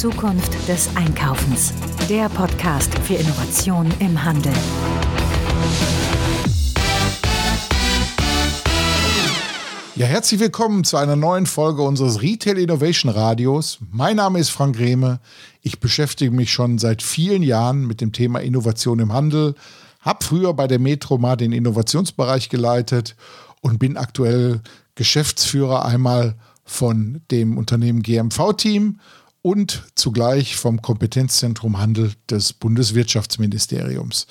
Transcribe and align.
Zukunft 0.00 0.66
des 0.66 0.88
Einkaufens. 0.96 1.74
Der 2.08 2.30
Podcast 2.30 2.98
für 3.00 3.16
Innovation 3.16 3.86
im 3.98 4.24
Handel. 4.24 4.54
Ja, 9.96 10.06
herzlich 10.06 10.40
willkommen 10.40 10.84
zu 10.84 10.96
einer 10.96 11.16
neuen 11.16 11.44
Folge 11.44 11.82
unseres 11.82 12.22
Retail 12.22 12.56
Innovation 12.56 13.12
Radios. 13.12 13.78
Mein 13.90 14.16
Name 14.16 14.38
ist 14.38 14.48
Frank 14.48 14.78
Rehme. 14.78 15.20
Ich 15.60 15.80
beschäftige 15.80 16.30
mich 16.30 16.50
schon 16.50 16.78
seit 16.78 17.02
vielen 17.02 17.42
Jahren 17.42 17.86
mit 17.86 18.00
dem 18.00 18.12
Thema 18.12 18.38
Innovation 18.38 19.00
im 19.00 19.12
Handel, 19.12 19.54
habe 20.00 20.24
früher 20.24 20.54
bei 20.54 20.66
der 20.66 20.78
Metro 20.78 21.18
mal 21.18 21.36
den 21.36 21.52
Innovationsbereich 21.52 22.48
geleitet 22.48 23.16
und 23.60 23.78
bin 23.78 23.98
aktuell 23.98 24.62
Geschäftsführer 24.94 25.84
einmal 25.84 26.36
von 26.64 27.20
dem 27.30 27.58
Unternehmen 27.58 28.00
GMV-Team 28.00 28.98
und 29.42 29.84
zugleich 29.94 30.56
vom 30.56 30.82
Kompetenzzentrum 30.82 31.78
Handel 31.78 32.12
des 32.28 32.52
Bundeswirtschaftsministeriums. 32.52 34.26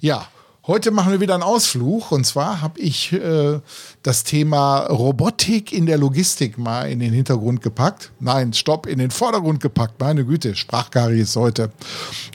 Ja, 0.00 0.28
Heute 0.66 0.90
machen 0.90 1.10
wir 1.10 1.20
wieder 1.20 1.32
einen 1.32 1.42
Ausflug 1.42 2.12
und 2.12 2.24
zwar 2.24 2.60
habe 2.60 2.78
ich 2.78 3.14
äh, 3.14 3.60
das 4.02 4.24
Thema 4.24 4.80
Robotik 4.86 5.72
in 5.72 5.86
der 5.86 5.96
Logistik 5.96 6.58
mal 6.58 6.90
in 6.90 7.00
den 7.00 7.14
Hintergrund 7.14 7.62
gepackt. 7.62 8.12
Nein, 8.20 8.52
stopp, 8.52 8.86
in 8.86 8.98
den 8.98 9.10
Vordergrund 9.10 9.60
gepackt. 9.60 9.98
Meine 9.98 10.26
Güte, 10.26 10.54
Sprachkaries 10.54 11.34
heute. 11.34 11.72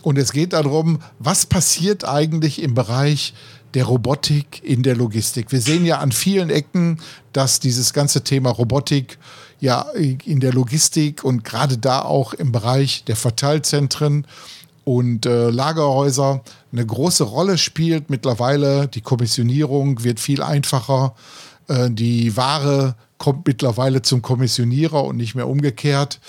Und 0.02 0.18
es 0.18 0.34
geht 0.34 0.54
darum, 0.54 1.00
was 1.20 1.46
passiert 1.46 2.04
eigentlich 2.04 2.64
im 2.64 2.74
Bereich 2.74 3.36
der 3.76 3.86
Robotik 3.86 4.62
in 4.64 4.84
der 4.84 4.96
Logistik. 4.96 5.52
Wir 5.52 5.62
sehen 5.62 5.86
ja 5.86 6.00
an 6.00 6.12
vielen 6.12 6.50
Ecken, 6.50 7.00
dass 7.34 7.60
dieses 7.60 7.94
ganze 7.94 8.24
Thema 8.24 8.50
Robotik 8.50 9.18
ja 9.60 9.86
in 9.92 10.40
der 10.40 10.54
Logistik 10.54 11.24
und 11.24 11.44
gerade 11.44 11.78
da 11.78 12.02
auch 12.02 12.34
im 12.34 12.52
Bereich 12.52 13.04
der 13.04 13.16
Verteilzentren 13.16 14.26
und 14.86 15.26
äh, 15.26 15.50
Lagerhäuser 15.50 16.42
eine 16.72 16.86
große 16.86 17.24
Rolle 17.24 17.58
spielt. 17.58 18.10
Mittlerweile 18.10 18.88
die 18.88 19.02
Kommissionierung 19.02 20.04
wird 20.04 20.20
viel 20.20 20.42
einfacher. 20.42 21.16
Äh, 21.68 21.90
die 21.92 22.38
Ware 22.38 22.96
kommt 23.18 23.48
mittlerweile 23.48 24.02
zum 24.02 24.22
Kommissionierer 24.22 25.04
und 25.04 25.18
nicht 25.18 25.36
mehr 25.36 25.48
umgekehrt. 25.48 26.20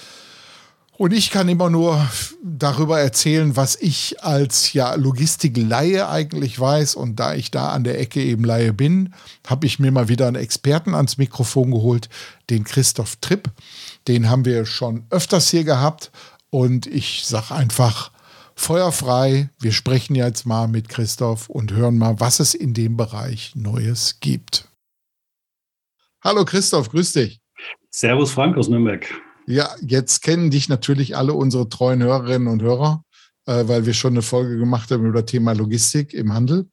Und 0.98 1.12
ich 1.12 1.30
kann 1.30 1.48
immer 1.50 1.68
nur 1.68 2.08
darüber 2.42 2.98
erzählen, 2.98 3.54
was 3.54 3.76
ich 3.76 4.24
als 4.24 4.72
ja, 4.72 4.94
Logistik-Laie 4.94 6.08
eigentlich 6.08 6.58
weiß. 6.58 6.94
Und 6.94 7.16
da 7.16 7.34
ich 7.34 7.50
da 7.50 7.68
an 7.68 7.84
der 7.84 8.00
Ecke 8.00 8.22
eben 8.22 8.44
Laie 8.44 8.72
bin, 8.72 9.12
habe 9.46 9.66
ich 9.66 9.78
mir 9.78 9.92
mal 9.92 10.08
wieder 10.08 10.26
einen 10.26 10.36
Experten 10.36 10.94
ans 10.94 11.18
Mikrofon 11.18 11.70
geholt, 11.70 12.08
den 12.48 12.64
Christoph 12.64 13.16
Tripp. 13.16 13.50
Den 14.08 14.30
haben 14.30 14.46
wir 14.46 14.64
schon 14.64 15.04
öfters 15.10 15.50
hier 15.50 15.64
gehabt. 15.64 16.10
Und 16.48 16.86
ich 16.86 17.26
sage 17.26 17.54
einfach, 17.54 18.10
feuerfrei. 18.54 19.50
Wir 19.60 19.72
sprechen 19.72 20.14
jetzt 20.14 20.46
mal 20.46 20.66
mit 20.66 20.88
Christoph 20.88 21.50
und 21.50 21.72
hören 21.72 21.98
mal, 21.98 22.20
was 22.20 22.40
es 22.40 22.54
in 22.54 22.72
dem 22.72 22.96
Bereich 22.96 23.54
Neues 23.54 24.20
gibt. 24.20 24.66
Hallo 26.24 26.46
Christoph, 26.46 26.88
grüß 26.88 27.12
dich. 27.12 27.38
Servus 27.90 28.32
Frank 28.32 28.56
aus 28.56 28.68
Nürnberg. 28.68 29.06
Ja, 29.46 29.70
jetzt 29.80 30.22
kennen 30.22 30.50
dich 30.50 30.68
natürlich 30.68 31.16
alle 31.16 31.32
unsere 31.32 31.68
treuen 31.68 32.02
Hörerinnen 32.02 32.48
und 32.48 32.62
Hörer, 32.62 33.04
äh, 33.46 33.64
weil 33.66 33.86
wir 33.86 33.94
schon 33.94 34.14
eine 34.14 34.22
Folge 34.22 34.58
gemacht 34.58 34.90
haben 34.90 35.06
über 35.06 35.22
das 35.22 35.30
Thema 35.30 35.52
Logistik 35.52 36.12
im 36.14 36.32
Handel. 36.32 36.66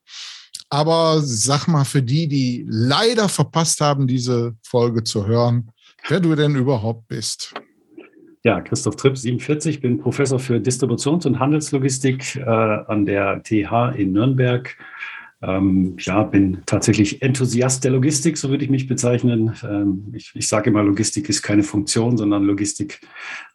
Aber 0.69 1.21
sag 1.21 1.67
mal 1.67 1.85
für 1.85 2.01
die, 2.01 2.27
die 2.27 2.65
leider 2.67 3.29
verpasst 3.29 3.79
haben, 3.79 4.07
diese 4.07 4.55
Folge 4.63 5.03
zu 5.03 5.27
hören, 5.27 5.69
wer 6.07 6.19
du 6.19 6.33
denn 6.35 6.55
überhaupt 6.55 7.07
bist. 7.07 7.53
Ja, 8.43 8.59
Christoph 8.59 8.95
Tripp, 8.97 9.17
47, 9.17 9.79
bin 9.79 9.99
Professor 9.99 10.39
für 10.39 10.55
Distributions- 10.55 11.27
und 11.27 11.39
Handelslogistik 11.39 12.35
äh, 12.35 12.41
an 12.41 13.05
der 13.05 13.41
TH 13.43 13.95
in 13.95 14.11
Nürnberg. 14.11 14.75
Ähm, 15.45 15.97
ja, 15.99 16.23
bin 16.23 16.59
tatsächlich 16.65 17.21
Enthusiast 17.21 17.83
der 17.83 17.91
Logistik, 17.91 18.37
so 18.37 18.49
würde 18.49 18.63
ich 18.63 18.69
mich 18.69 18.87
bezeichnen. 18.87 19.53
Ähm, 19.63 20.13
ich, 20.13 20.31
ich 20.33 20.47
sage 20.47 20.69
immer, 20.69 20.83
Logistik 20.83 21.27
ist 21.27 21.41
keine 21.41 21.63
Funktion, 21.63 22.17
sondern 22.17 22.43
Logistik, 22.43 23.01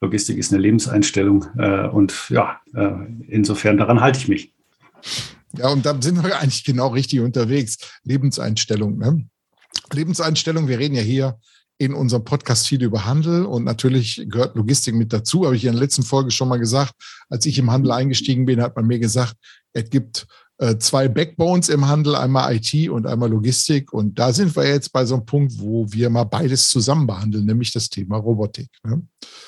Logistik 0.00 0.36
ist 0.36 0.52
eine 0.52 0.60
Lebenseinstellung. 0.60 1.46
Äh, 1.56 1.88
und 1.88 2.28
ja, 2.28 2.60
äh, 2.74 2.90
insofern 3.28 3.78
daran 3.78 4.00
halte 4.00 4.18
ich 4.18 4.28
mich. 4.28 4.54
Ja, 5.56 5.70
und 5.70 5.86
da 5.86 5.96
sind 6.00 6.22
wir 6.22 6.38
eigentlich 6.38 6.64
genau 6.64 6.88
richtig 6.88 7.20
unterwegs. 7.20 7.78
Lebenseinstellung. 8.04 8.98
Ne? 8.98 9.26
Lebenseinstellung, 9.92 10.68
wir 10.68 10.78
reden 10.78 10.94
ja 10.94 11.02
hier 11.02 11.38
in 11.78 11.94
unserem 11.94 12.24
Podcast 12.24 12.66
viel 12.66 12.82
über 12.82 13.06
Handel 13.06 13.46
und 13.46 13.64
natürlich 13.64 14.26
gehört 14.28 14.56
Logistik 14.56 14.94
mit 14.94 15.12
dazu. 15.12 15.46
Habe 15.46 15.56
ich 15.56 15.64
in 15.64 15.72
der 15.72 15.80
letzten 15.80 16.02
Folge 16.02 16.32
schon 16.32 16.48
mal 16.48 16.58
gesagt, 16.58 16.92
als 17.30 17.46
ich 17.46 17.58
im 17.58 17.70
Handel 17.70 17.92
eingestiegen 17.92 18.44
bin, 18.44 18.60
hat 18.60 18.76
man 18.76 18.86
mir 18.86 18.98
gesagt, 18.98 19.36
es 19.72 19.88
gibt 19.88 20.26
zwei 20.78 21.06
Backbones 21.08 21.68
im 21.68 21.86
Handel, 21.86 22.16
einmal 22.16 22.56
IT 22.56 22.88
und 22.90 23.06
einmal 23.06 23.30
Logistik. 23.30 23.92
Und 23.92 24.18
da 24.18 24.32
sind 24.32 24.56
wir 24.56 24.66
jetzt 24.66 24.92
bei 24.92 25.04
so 25.04 25.14
einem 25.14 25.26
Punkt, 25.26 25.58
wo 25.58 25.86
wir 25.92 26.10
mal 26.10 26.24
beides 26.24 26.68
zusammen 26.68 27.06
behandeln, 27.06 27.46
nämlich 27.46 27.72
das 27.72 27.88
Thema 27.88 28.16
Robotik. 28.16 28.68
Ne? 28.84 29.02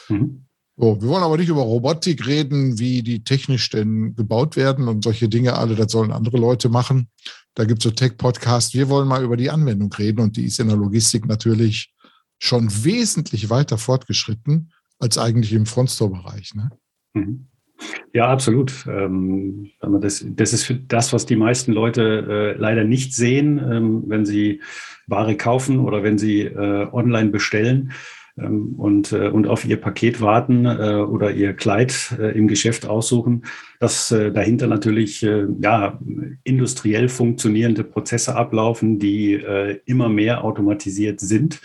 Mhm. 0.08 0.46
So, 0.76 1.02
wir 1.02 1.08
wollen 1.08 1.24
aber 1.24 1.36
nicht 1.36 1.48
über 1.48 1.60
Robotik 1.60 2.26
reden, 2.26 2.78
wie 2.78 3.02
die 3.02 3.22
technisch 3.22 3.68
denn 3.68 4.14
gebaut 4.16 4.56
werden 4.56 4.88
und 4.88 5.04
solche 5.04 5.28
Dinge 5.28 5.54
alle, 5.54 5.74
das 5.74 5.92
sollen 5.92 6.10
andere 6.10 6.38
Leute 6.38 6.70
machen. 6.70 7.08
Da 7.54 7.64
gibt 7.64 7.80
es 7.80 7.84
so 7.84 7.90
Tech-Podcasts. 7.90 8.72
Wir 8.72 8.88
wollen 8.88 9.06
mal 9.06 9.22
über 9.22 9.36
die 9.36 9.50
Anwendung 9.50 9.92
reden 9.92 10.20
und 10.20 10.38
die 10.38 10.44
ist 10.44 10.58
in 10.58 10.68
der 10.68 10.78
Logistik 10.78 11.26
natürlich 11.26 11.92
schon 12.38 12.70
wesentlich 12.84 13.50
weiter 13.50 13.76
fortgeschritten 13.76 14.72
als 14.98 15.18
eigentlich 15.18 15.52
im 15.52 15.66
Frontstore-Bereich. 15.66 16.54
Ne? 16.54 16.70
Mhm. 17.12 17.49
Ja, 18.12 18.28
absolut. 18.28 18.86
Ähm, 18.88 19.70
das, 19.80 20.24
das 20.26 20.52
ist 20.52 20.74
das, 20.88 21.12
was 21.12 21.26
die 21.26 21.36
meisten 21.36 21.72
Leute 21.72 22.54
äh, 22.56 22.58
leider 22.58 22.84
nicht 22.84 23.14
sehen, 23.14 23.58
ähm, 23.58 24.04
wenn 24.06 24.26
sie 24.26 24.60
Ware 25.06 25.36
kaufen 25.36 25.80
oder 25.80 26.02
wenn 26.02 26.18
sie 26.18 26.42
äh, 26.42 26.86
online 26.92 27.30
bestellen 27.30 27.92
ähm, 28.38 28.74
und, 28.76 29.12
äh, 29.12 29.28
und 29.28 29.46
auf 29.46 29.64
ihr 29.64 29.80
Paket 29.80 30.20
warten 30.20 30.66
äh, 30.66 30.94
oder 30.96 31.32
ihr 31.32 31.52
Kleid 31.54 32.16
äh, 32.18 32.36
im 32.36 32.48
Geschäft 32.48 32.86
aussuchen, 32.86 33.44
dass 33.78 34.10
äh, 34.12 34.30
dahinter 34.32 34.66
natürlich 34.66 35.22
ja, 35.22 35.98
industriell 36.44 37.08
funktionierende 37.08 37.84
Prozesse 37.84 38.36
ablaufen, 38.36 38.98
die 38.98 39.42
immer 39.86 40.08
mehr 40.08 40.44
automatisiert 40.44 41.20
sind 41.20 41.60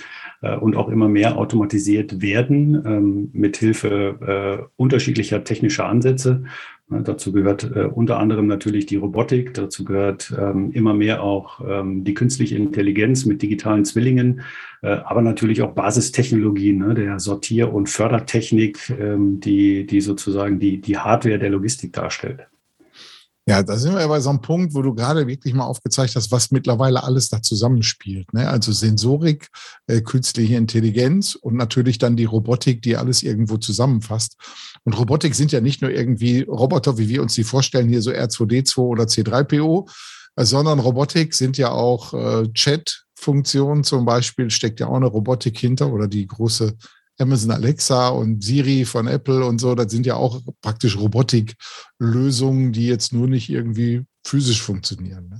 und 0.53 0.75
auch 0.75 0.89
immer 0.89 1.07
mehr 1.07 1.37
automatisiert 1.37 2.21
werden 2.21 2.81
ähm, 2.85 3.29
mit 3.33 3.57
Hilfe 3.57 4.59
äh, 4.61 4.65
unterschiedlicher 4.75 5.43
technischer 5.43 5.87
Ansätze. 5.87 6.43
Dazu 6.87 7.31
gehört 7.31 7.63
äh, 7.75 7.85
unter 7.85 8.19
anderem 8.19 8.45
natürlich 8.45 8.85
die 8.85 8.97
Robotik, 8.97 9.55
dazu 9.55 9.83
gehört 9.83 10.31
ähm, 10.39 10.71
immer 10.71 10.93
mehr 10.93 11.23
auch 11.23 11.59
ähm, 11.67 12.03
die 12.03 12.13
künstliche 12.13 12.55
Intelligenz 12.57 13.25
mit 13.25 13.41
digitalen 13.41 13.85
Zwillingen, 13.85 14.41
äh, 14.83 14.89
aber 14.89 15.23
natürlich 15.23 15.63
auch 15.63 15.73
Basistechnologien 15.73 16.77
ne, 16.77 16.93
der 16.93 17.19
Sortier- 17.19 17.73
und 17.73 17.89
Fördertechnik, 17.89 18.77
die, 18.87 19.87
die 19.87 20.01
sozusagen 20.01 20.59
die, 20.59 20.79
die 20.79 20.97
Hardware 20.97 21.39
der 21.39 21.49
Logistik 21.49 21.93
darstellt. 21.93 22.47
Ja, 23.47 23.61
da 23.61 23.77
sind 23.77 23.93
wir 23.93 24.01
ja 24.01 24.07
bei 24.07 24.19
so 24.21 24.31
einem 24.31 24.41
Punkt, 24.41 24.73
wo 24.73 24.81
du 24.81 24.95
gerade 24.95 25.27
wirklich 25.27 25.53
mal 25.53 25.65
aufgezeigt 25.65 26.15
hast, 26.15 26.31
was 26.31 26.49
mittlerweile 26.49 27.03
alles 27.03 27.29
da 27.29 27.43
zusammenspielt. 27.43 28.33
Ne? 28.33 28.49
Also 28.49 28.71
Sensorik, 28.71 29.49
äh, 29.85 30.01
künstliche 30.01 30.55
Intelligenz 30.55 31.35
und 31.35 31.55
natürlich 31.55 31.99
dann 31.99 32.15
die 32.15 32.25
Robotik, 32.25 32.81
die 32.81 32.97
alles 32.97 33.21
irgendwo 33.21 33.57
zusammenfasst. 33.57 34.35
Und 34.83 34.97
Robotik 34.97 35.35
sind 35.35 35.51
ja 35.51 35.61
nicht 35.61 35.83
nur 35.83 35.91
irgendwie 35.91 36.41
Roboter, 36.41 36.97
wie 36.97 37.07
wir 37.07 37.21
uns 37.21 37.35
die 37.35 37.43
vorstellen, 37.43 37.87
hier 37.87 38.01
so 38.01 38.09
R2D2 38.09 38.79
oder 38.79 39.03
C3PO, 39.03 39.91
äh, 40.37 40.43
sondern 40.43 40.79
Robotik 40.79 41.35
sind 41.35 41.59
ja 41.59 41.69
auch 41.69 42.15
äh, 42.15 42.51
Chat-Funktionen 42.51 43.83
zum 43.83 44.05
Beispiel, 44.05 44.49
steckt 44.49 44.79
ja 44.79 44.87
auch 44.87 44.95
eine 44.95 45.05
Robotik 45.05 45.59
hinter 45.59 45.93
oder 45.93 46.07
die 46.07 46.25
große 46.25 46.75
Amazon 47.17 47.51
Alexa 47.51 48.09
und 48.09 48.43
Siri 48.43 48.85
von 48.85 49.07
Apple 49.07 49.45
und 49.45 49.59
so, 49.59 49.75
das 49.75 49.91
sind 49.91 50.05
ja 50.05 50.15
auch 50.15 50.41
praktisch 50.61 50.97
Robotiklösungen, 50.97 52.73
die 52.73 52.87
jetzt 52.87 53.13
nur 53.13 53.27
nicht 53.27 53.49
irgendwie 53.49 54.03
physisch 54.25 54.61
funktionieren. 54.61 55.29
Ne? 55.29 55.39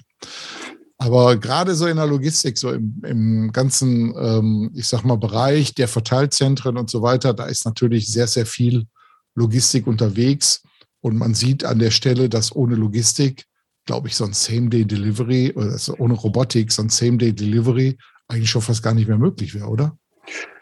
Aber 0.98 1.36
gerade 1.36 1.76
so 1.76 1.88
in 1.88 1.98
der 1.98 2.08
Logistik, 2.08 2.58
so 2.58 2.72
im, 2.72 3.02
im 3.06 3.52
ganzen, 3.52 4.14
ähm, 4.18 4.72
ich 4.74 4.88
sag 4.88 5.04
mal, 5.04 5.18
Bereich 5.18 5.74
der 5.76 5.88
Verteilzentren 5.88 6.78
und 6.78 6.90
so 6.90 7.02
weiter, 7.02 7.34
da 7.34 7.46
ist 7.46 7.66
natürlich 7.66 8.08
sehr, 8.08 8.28
sehr 8.28 8.46
viel 8.46 8.86
Logistik 9.36 9.88
unterwegs. 9.88 10.64
Und 11.02 11.18
man 11.18 11.34
sieht 11.34 11.66
an 11.66 11.80
der 11.80 11.92
Stelle, 11.92 12.30
dass 12.30 12.56
ohne 12.56 12.76
Logistik, 12.76 13.46
glaube 13.86 14.08
ich, 14.08 14.16
so 14.16 14.24
ein 14.24 14.34
Same-Day-Delivery 14.34 15.54
also 15.56 15.96
ohne 15.98 16.14
Robotik, 16.14 16.72
so 16.72 16.82
ein 16.82 16.90
Same-Day-Delivery 16.90 17.98
eigentlich 18.28 18.50
schon 18.50 18.62
fast 18.62 18.82
gar 18.82 18.94
nicht 18.94 19.08
mehr 19.08 19.18
möglich 19.18 19.54
wäre, 19.54 19.68
oder? 19.68 19.98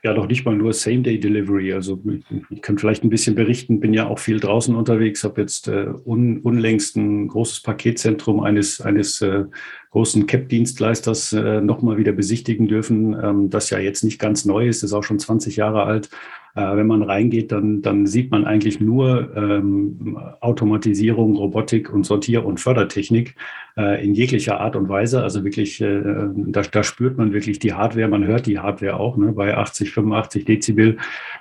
Ja, 0.04 0.14
doch 0.14 0.28
nicht 0.28 0.46
mal 0.46 0.56
nur 0.56 0.74
Same-Day-Delivery. 0.74 1.74
Also 1.74 2.02
ich, 2.50 2.62
kann 2.62 2.78
vielleicht 2.78 3.04
ein 3.04 3.10
bisschen 3.10 3.36
berichten, 3.36 3.80
bin 3.80 3.94
ja 3.94 4.08
auch 4.08 4.20
viel 4.20 4.40
draußen 4.40 4.76
unterwegs, 4.76 5.24
habe 5.24 5.42
jetzt 5.42 5.68
äh, 5.70 5.88
un, 6.06 6.40
unlängst 6.40 6.98
ein 6.98 7.28
großes 7.30 7.62
Paketzentrum 7.62 8.42
eines, 8.42 8.82
eines 8.82 9.22
äh, 9.22 9.46
großen 9.92 10.26
CAP-Dienstleisters 10.26 11.34
äh, 11.34 11.62
nochmal 11.62 11.98
wieder 11.98 12.12
besichtigen 12.12 12.68
dürfen, 12.68 13.18
ähm, 13.22 13.50
das 13.50 13.70
ja 13.70 13.80
jetzt 13.80 14.04
nicht 14.04 14.20
ganz 14.20 14.44
neu 14.44 14.68
ist, 14.68 14.84
ist 14.84 14.94
auch 14.94 15.04
schon 15.04 15.20
20 15.20 15.56
Jahre 15.56 15.84
alt. 15.84 16.10
Äh, 16.56 16.76
wenn 16.76 16.86
man 16.86 17.02
reingeht, 17.02 17.52
dann, 17.52 17.82
dann 17.82 18.06
sieht 18.06 18.30
man 18.30 18.46
eigentlich 18.46 18.80
nur 18.80 19.36
ähm, 19.36 20.20
Automatisierung, 20.40 21.36
Robotik 21.36 21.92
und 21.92 22.06
Sortier- 22.06 22.46
und 22.46 22.60
Fördertechnik 22.60 23.36
äh, 23.76 24.06
in 24.06 24.14
jeglicher 24.14 24.60
Art 24.60 24.76
und 24.76 24.88
Weise. 24.88 25.24
Also 25.24 25.44
wirklich, 25.44 25.82
äh, 25.82 26.02
da, 26.04 26.62
da 26.62 26.84
spürt 26.84 27.18
man 27.18 27.34
wirklich 27.34 27.58
die 27.58 27.74
Hardware, 27.74 28.08
man 28.08 28.26
hört 28.26 28.46
die 28.46 28.60
Hardware 28.60 29.00
auch. 29.00 29.18
Ne? 29.18 29.32
Bei 29.32 29.58
80, 29.58 29.92
85 29.92 30.46
Dezibel 30.46 30.98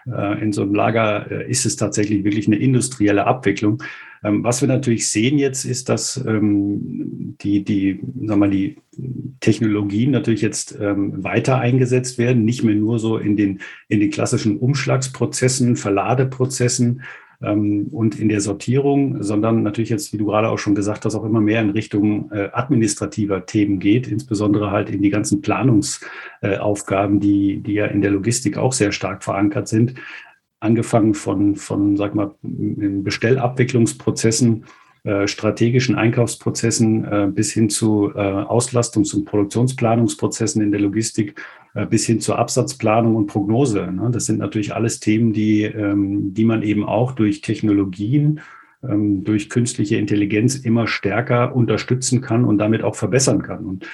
äh, 0.06 0.43
in 0.43 0.53
so 0.53 0.62
einem 0.62 0.75
Lager 0.75 1.31
äh, 1.31 1.50
ist 1.50 1.67
es 1.67 1.76
tatsächlich 1.76 2.25
wirklich 2.25 2.47
eine 2.47 2.56
industrielle 2.56 3.26
Abwicklung. 3.26 3.82
Ähm, 4.24 4.44
was 4.44 4.60
wir 4.60 4.69
natürlich 4.69 5.10
sehen 5.10 5.38
jetzt, 5.38 5.64
ist, 5.64 5.88
dass 5.88 6.22
ähm, 6.26 7.36
die, 7.40 7.64
die, 7.64 8.00
sag 8.24 8.38
mal, 8.38 8.50
die 8.50 8.76
Technologien 9.40 10.10
natürlich 10.10 10.42
jetzt 10.42 10.78
ähm, 10.80 11.24
weiter 11.24 11.58
eingesetzt 11.58 12.19
werden, 12.19 12.44
nicht 12.44 12.62
mehr 12.62 12.74
nur 12.74 12.98
so 12.98 13.19
in 13.19 13.36
den, 13.36 13.60
in 13.88 14.00
den 14.00 14.10
klassischen 14.10 14.58
Umschlagsprozessen, 14.58 15.76
Verladeprozessen 15.76 17.02
ähm, 17.42 17.88
und 17.90 18.19
in 18.19 18.28
der 18.28 18.40
Sortierung, 18.40 19.22
sondern 19.22 19.64
natürlich 19.64 19.90
jetzt, 19.90 20.12
wie 20.12 20.19
du 20.19 20.26
gerade 20.26 20.48
auch 20.50 20.58
schon 20.58 20.76
gesagt 20.76 21.04
hast, 21.04 21.16
auch 21.16 21.24
immer 21.24 21.40
mehr 21.40 21.60
in 21.60 21.70
Richtung 21.70 22.30
äh, 22.30 22.50
administrativer 22.52 23.44
Themen 23.46 23.80
geht, 23.80 24.06
insbesondere 24.06 24.70
halt 24.70 24.88
in 24.88 25.02
die 25.02 25.10
ganzen 25.10 25.40
Planungsaufgaben, 25.40 27.19
die, 27.19 27.60
die 27.60 27.74
ja 27.74 27.86
in 27.86 28.02
der 28.02 28.12
Logistik 28.12 28.56
auch 28.56 28.72
sehr 28.72 28.92
stark 28.92 29.24
verankert 29.24 29.66
sind 29.66 29.94
angefangen 30.62 31.14
von, 31.14 31.56
von 31.56 31.97
sag 31.97 32.14
mal, 32.14 32.37
Bestellabwicklungsprozessen, 32.43 34.67
äh, 35.05 35.26
strategischen 35.26 35.97
Einkaufsprozessen 35.97 37.05
äh, 37.05 37.29
bis 37.29 37.53
hin 37.53 37.69
zu 37.69 38.12
äh, 38.14 38.19
Auslastungs- 38.19 39.17
und 39.17 39.25
Produktionsplanungsprozessen 39.25 40.62
in 40.62 40.70
der 40.70 40.81
Logistik, 40.81 41.43
bis 41.88 42.05
hin 42.05 42.20
zur 42.20 42.38
Absatzplanung 42.38 43.17
und 43.17 43.29
Prognose. 43.29 43.91
Ne? 43.91 44.11
Das 44.12 44.26
sind 44.26 44.41
natürlich 44.41 44.75
alles 44.75 45.00
Themen, 45.00 45.32
die, 45.32 45.62
ähm, 45.62 46.35
die 46.35 46.44
man 46.44 46.62
eben 46.62 46.85
auch 46.85 47.12
durch 47.12 47.41
Technologien, 47.41 48.41
ähm, 48.87 49.25
durch 49.25 49.49
künstliche 49.49 49.97
Intelligenz 49.97 50.56
immer 50.56 50.87
stärker 50.87 51.56
unterstützen 51.56 52.20
kann 52.20 52.44
und 52.44 52.58
damit 52.58 52.82
auch 52.82 52.94
verbessern 52.94 53.41
kann. 53.41 53.65
Und 53.65 53.87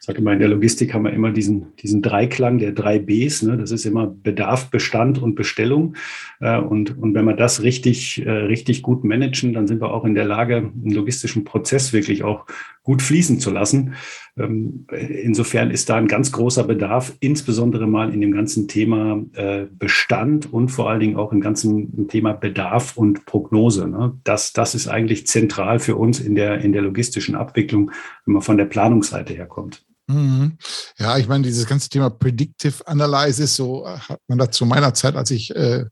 ich 0.00 0.06
sage 0.06 0.20
immer, 0.20 0.32
in 0.32 0.38
der 0.38 0.48
Logistik 0.48 0.94
haben 0.94 1.04
wir 1.04 1.12
immer 1.12 1.30
diesen, 1.30 1.76
diesen 1.76 2.00
Dreiklang 2.00 2.56
der 2.56 2.72
drei 2.72 2.98
Bs. 2.98 3.42
Ne? 3.42 3.58
Das 3.58 3.70
ist 3.70 3.84
immer 3.84 4.06
Bedarf, 4.06 4.70
Bestand 4.70 5.18
und 5.18 5.34
Bestellung. 5.34 5.94
Äh, 6.40 6.58
und, 6.58 6.96
und 6.96 7.12
wenn 7.12 7.26
wir 7.26 7.36
das 7.36 7.62
richtig, 7.62 8.24
äh, 8.24 8.30
richtig 8.30 8.80
gut 8.80 9.04
managen, 9.04 9.52
dann 9.52 9.66
sind 9.66 9.82
wir 9.82 9.92
auch 9.92 10.06
in 10.06 10.14
der 10.14 10.24
Lage, 10.24 10.56
einen 10.56 10.90
logistischen 10.90 11.44
Prozess 11.44 11.92
wirklich 11.92 12.24
auch 12.24 12.46
gut 12.90 13.02
fließen 13.02 13.38
zu 13.38 13.52
lassen. 13.52 13.94
Ähm, 14.36 14.84
insofern 14.90 15.70
ist 15.70 15.88
da 15.88 15.94
ein 15.94 16.08
ganz 16.08 16.32
großer 16.32 16.64
Bedarf, 16.64 17.12
insbesondere 17.20 17.86
mal 17.86 18.12
in 18.12 18.20
dem 18.20 18.32
ganzen 18.32 18.66
Thema 18.66 19.22
äh, 19.34 19.66
Bestand 19.70 20.52
und 20.52 20.70
vor 20.70 20.90
allen 20.90 20.98
Dingen 20.98 21.16
auch 21.16 21.30
im 21.30 21.40
ganzen 21.40 22.08
Thema 22.08 22.32
Bedarf 22.32 22.96
und 22.96 23.26
Prognose. 23.26 23.86
Ne? 23.86 24.18
Das, 24.24 24.52
das 24.52 24.74
ist 24.74 24.88
eigentlich 24.88 25.28
zentral 25.28 25.78
für 25.78 25.94
uns 25.94 26.18
in 26.18 26.34
der, 26.34 26.62
in 26.62 26.72
der 26.72 26.82
logistischen 26.82 27.36
Abwicklung, 27.36 27.92
wenn 28.24 28.34
man 28.34 28.42
von 28.42 28.56
der 28.56 28.64
Planungsseite 28.64 29.34
herkommt. 29.34 29.84
Mhm. 30.08 30.58
Ja, 30.98 31.16
ich 31.16 31.28
meine, 31.28 31.44
dieses 31.44 31.68
ganze 31.68 31.90
Thema 31.90 32.10
Predictive 32.10 32.88
Analysis, 32.88 33.54
so 33.54 33.86
hat 33.86 34.18
man 34.26 34.38
das 34.38 34.50
zu 34.50 34.66
meiner 34.66 34.94
Zeit, 34.94 35.14
als 35.14 35.30
ich 35.30 35.54
äh, 35.54 35.84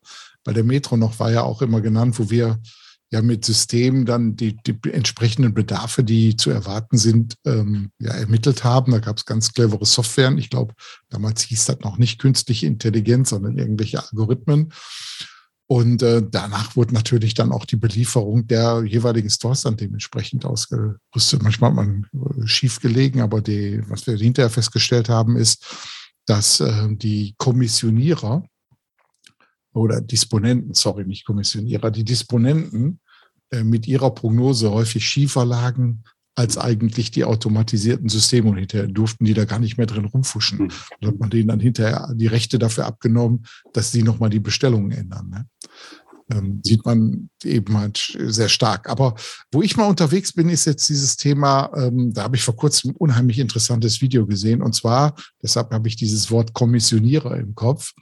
bei 0.43 0.53
der 0.53 0.65
Metro 0.65 0.97
noch 0.97 1.21
war, 1.21 1.31
ja 1.31 1.43
auch 1.43 1.63
immer 1.63 1.81
genannt, 1.81 2.19
wo 2.19 2.29
wir 2.29 2.59
ja 3.11 3.23
mit 3.23 3.45
Systemen 3.45 4.05
dann 4.05 4.37
die, 4.37 4.57
die 4.57 4.77
entsprechenden 4.91 5.55
Bedarfe, 5.55 6.05
die 6.05 6.37
zu 6.37 6.51
erwarten 6.51 6.99
sind, 6.99 7.37
ähm, 7.47 7.91
ja, 7.99 8.13
ermittelt 8.13 8.65
haben. 8.65 8.93
Da 8.93 8.99
gab 8.99 9.17
es 9.17 9.25
ganz 9.25 9.53
clevere 9.53 9.87
Software. 9.87 10.33
Ich 10.37 10.51
glaube, 10.51 10.75
damals 11.09 11.43
hieß 11.43 11.67
das 11.67 11.81
noch 11.81 11.97
nicht 11.99 12.21
künstliche 12.21 12.67
Intelligenz, 12.67 13.31
sondern 13.31 13.57
irgendwelche 13.57 14.03
Algorithmen. 14.03 14.73
Und 15.71 16.03
äh, 16.03 16.23
danach 16.27 16.77
wurde 16.77 16.95
natürlich 16.95 17.35
dann 17.35 17.53
auch 17.53 17.67
die 17.67 17.77
Belieferung 17.77 18.47
der 18.47 18.85
jeweiligen 18.87 19.29
Stores 19.29 19.63
dann 19.63 19.77
dementsprechend 19.77 20.47
ausgerüstet. 20.47 21.43
Manchmal 21.43 21.71
hat 21.71 21.77
man 21.77 22.07
äh, 22.15 22.47
schief 22.47 22.81
gelegen, 22.81 23.21
aber 23.21 23.43
die, 23.43 23.83
was 23.89 24.07
wir 24.07 24.17
hinterher 24.17 24.49
festgestellt 24.49 25.11
haben, 25.11 25.37
ist, 25.37 25.67
dass 26.25 26.61
äh, 26.61 26.89
die 26.91 27.35
Kommissionierer 27.37 28.45
oder 29.79 30.01
Disponenten, 30.01 30.75
sorry, 30.75 31.05
nicht 31.05 31.25
Kommissionierer, 31.25 31.91
die 31.91 32.05
Disponenten 32.05 33.01
äh, 33.51 33.65
mit 33.65 33.87
ihrer 33.87 34.11
Prognose 34.11 34.71
häufig 34.71 35.07
schiefer 35.07 35.45
lagen 35.45 36.05
als 36.39 36.57
eigentlich 36.57 37.11
die 37.11 37.25
automatisierten 37.25 38.09
Systeme 38.09 38.49
und 38.49 38.59
hinterher 38.59 38.87
durften 38.87 39.25
die 39.25 39.35
da 39.35 39.45
gar 39.45 39.59
nicht 39.59 39.77
mehr 39.77 39.89
drin 39.89 40.05
rumfuschen. 40.05 40.59
Mhm. 40.59 40.69
Da 41.01 41.09
hat 41.09 41.19
man 41.19 41.31
denen 41.31 41.49
dann 41.49 41.59
hinterher 41.59 42.15
die 42.15 42.29
Rechte 42.29 42.61
dafür 42.61 42.87
abgenommen, 42.87 43.45
dass 43.73 43.91
sie 43.91 44.05
nochmal 44.05 44.31
die 44.31 44.39
Bestellungen 44.39 44.93
ändern. 44.93 45.31
Ne? 45.31 45.47
Ähm, 46.31 46.61
sieht 46.65 46.85
man 46.85 47.31
eben 47.43 47.77
halt 47.77 48.17
sehr 48.27 48.49
stark. 48.49 48.89
Aber 48.89 49.15
wo 49.51 49.63
ich 49.63 49.77
mal 49.77 49.87
unterwegs 49.87 50.33
bin, 50.33 50.49
ist 50.49 50.67
jetzt 50.67 50.89
dieses 50.89 51.17
Thema, 51.17 51.71
ähm, 51.77 52.13
da 52.13 52.25
habe 52.25 52.37
ich 52.37 52.43
vor 52.43 52.57
kurzem 52.57 52.91
ein 52.91 52.97
unheimlich 52.97 53.39
interessantes 53.39 54.01
Video 54.01 54.27
gesehen. 54.27 54.63
Und 54.63 54.75
zwar, 54.75 55.15
deshalb 55.43 55.71
habe 55.73 55.89
ich 55.89 55.97
dieses 55.97 56.31
Wort 56.31 56.53
Kommissionierer 56.53 57.37
im 57.37 57.55
Kopf, 57.55 57.93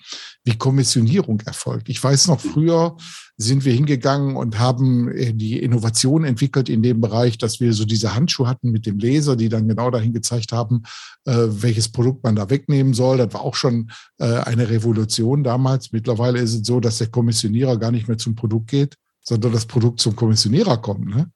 wie 0.44 0.56
Kommissionierung 0.56 1.40
erfolgt. 1.40 1.88
Ich 1.88 2.02
weiß 2.02 2.28
noch 2.28 2.40
früher, 2.40 2.96
sind 3.38 3.64
wir 3.64 3.74
hingegangen 3.74 4.36
und 4.36 4.58
haben 4.58 5.08
äh, 5.12 5.32
die 5.34 5.58
Innovation 5.58 6.24
entwickelt 6.24 6.68
in 6.68 6.82
dem 6.82 7.00
Bereich, 7.00 7.36
dass 7.38 7.60
wir 7.60 7.72
so 7.72 7.84
diese 7.84 8.14
Handschuhe 8.14 8.48
hatten 8.48 8.70
mit 8.70 8.86
dem 8.86 8.98
Laser, 8.98 9.36
die 9.36 9.48
dann 9.48 9.68
genau 9.68 9.90
dahin 9.90 10.12
gezeigt 10.12 10.52
haben, 10.52 10.82
äh, 11.26 11.34
welches 11.34 11.90
Produkt 11.90 12.24
man 12.24 12.36
da 12.36 12.48
wegnehmen 12.48 12.94
soll. 12.94 13.18
Das 13.18 13.32
war 13.34 13.42
auch 13.42 13.54
schon 13.54 13.90
äh, 14.18 14.24
eine 14.24 14.70
Revolution 14.70 15.44
damals. 15.44 15.92
Mittlerweile 15.92 16.38
ist 16.38 16.54
es 16.54 16.66
so, 16.66 16.80
dass 16.80 16.98
der 16.98 17.08
Kommissionierer 17.08 17.76
gar 17.76 17.90
nicht 17.90 18.08
mehr 18.08 18.18
zum 18.18 18.34
Produkt 18.34 18.68
geht, 18.68 18.96
sondern 19.22 19.52
das 19.52 19.66
Produkt 19.66 20.00
zum 20.00 20.16
Kommissionierer 20.16 20.78
kommt. 20.78 21.06
Ne? 21.06 21.30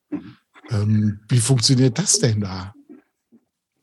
Ähm, 0.70 1.20
wie 1.28 1.40
funktioniert 1.40 1.98
das 1.98 2.18
denn 2.18 2.40
da? 2.40 2.72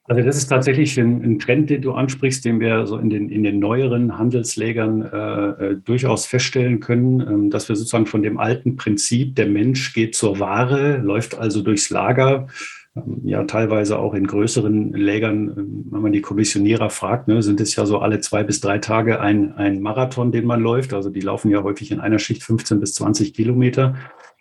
Also 0.09 0.23
das 0.23 0.37
ist 0.37 0.47
tatsächlich 0.47 0.97
ein, 0.97 1.21
ein, 1.21 1.37
Trend, 1.37 1.69
den 1.69 1.81
du 1.81 1.91
ansprichst, 1.91 2.45
den 2.45 2.61
wir 2.61 2.87
so 2.87 2.97
in 2.97 3.09
den, 3.09 3.29
in 3.29 3.43
den 3.43 3.59
neueren 3.59 4.17
Handelslägern 4.17 5.01
äh, 5.01 5.49
äh, 5.71 5.75
durchaus 5.83 6.25
feststellen 6.25 6.79
können, 6.79 7.19
ähm, 7.19 7.49
dass 7.49 7.67
wir 7.67 7.75
sozusagen 7.75 8.05
von 8.05 8.23
dem 8.23 8.37
alten 8.37 8.77
Prinzip, 8.77 9.35
der 9.35 9.47
Mensch 9.47 9.93
geht 9.93 10.15
zur 10.15 10.39
Ware, 10.39 10.97
läuft 10.99 11.37
also 11.37 11.61
durchs 11.61 11.89
Lager, 11.89 12.47
ähm, 12.95 13.21
ja 13.25 13.43
teilweise 13.43 13.99
auch 13.99 14.13
in 14.13 14.27
größeren 14.27 14.93
Lägern, 14.93 15.53
ähm, 15.57 15.85
wenn 15.91 16.01
man 16.01 16.13
die 16.13 16.21
Kommissionierer 16.21 16.89
fragt, 16.89 17.27
ne, 17.27 17.43
sind 17.43 17.59
es 17.59 17.75
ja 17.75 17.85
so 17.85 17.99
alle 17.99 18.21
zwei 18.21 18.43
bis 18.43 18.61
drei 18.61 18.77
Tage 18.77 19.19
ein, 19.19 19.51
ein 19.57 19.81
Marathon, 19.81 20.31
den 20.31 20.45
man 20.45 20.61
läuft. 20.61 20.93
Also 20.93 21.09
die 21.09 21.19
laufen 21.19 21.51
ja 21.51 21.63
häufig 21.63 21.91
in 21.91 21.99
einer 21.99 22.19
Schicht 22.19 22.43
15 22.43 22.79
bis 22.79 22.93
20 22.93 23.33
Kilometer 23.33 23.95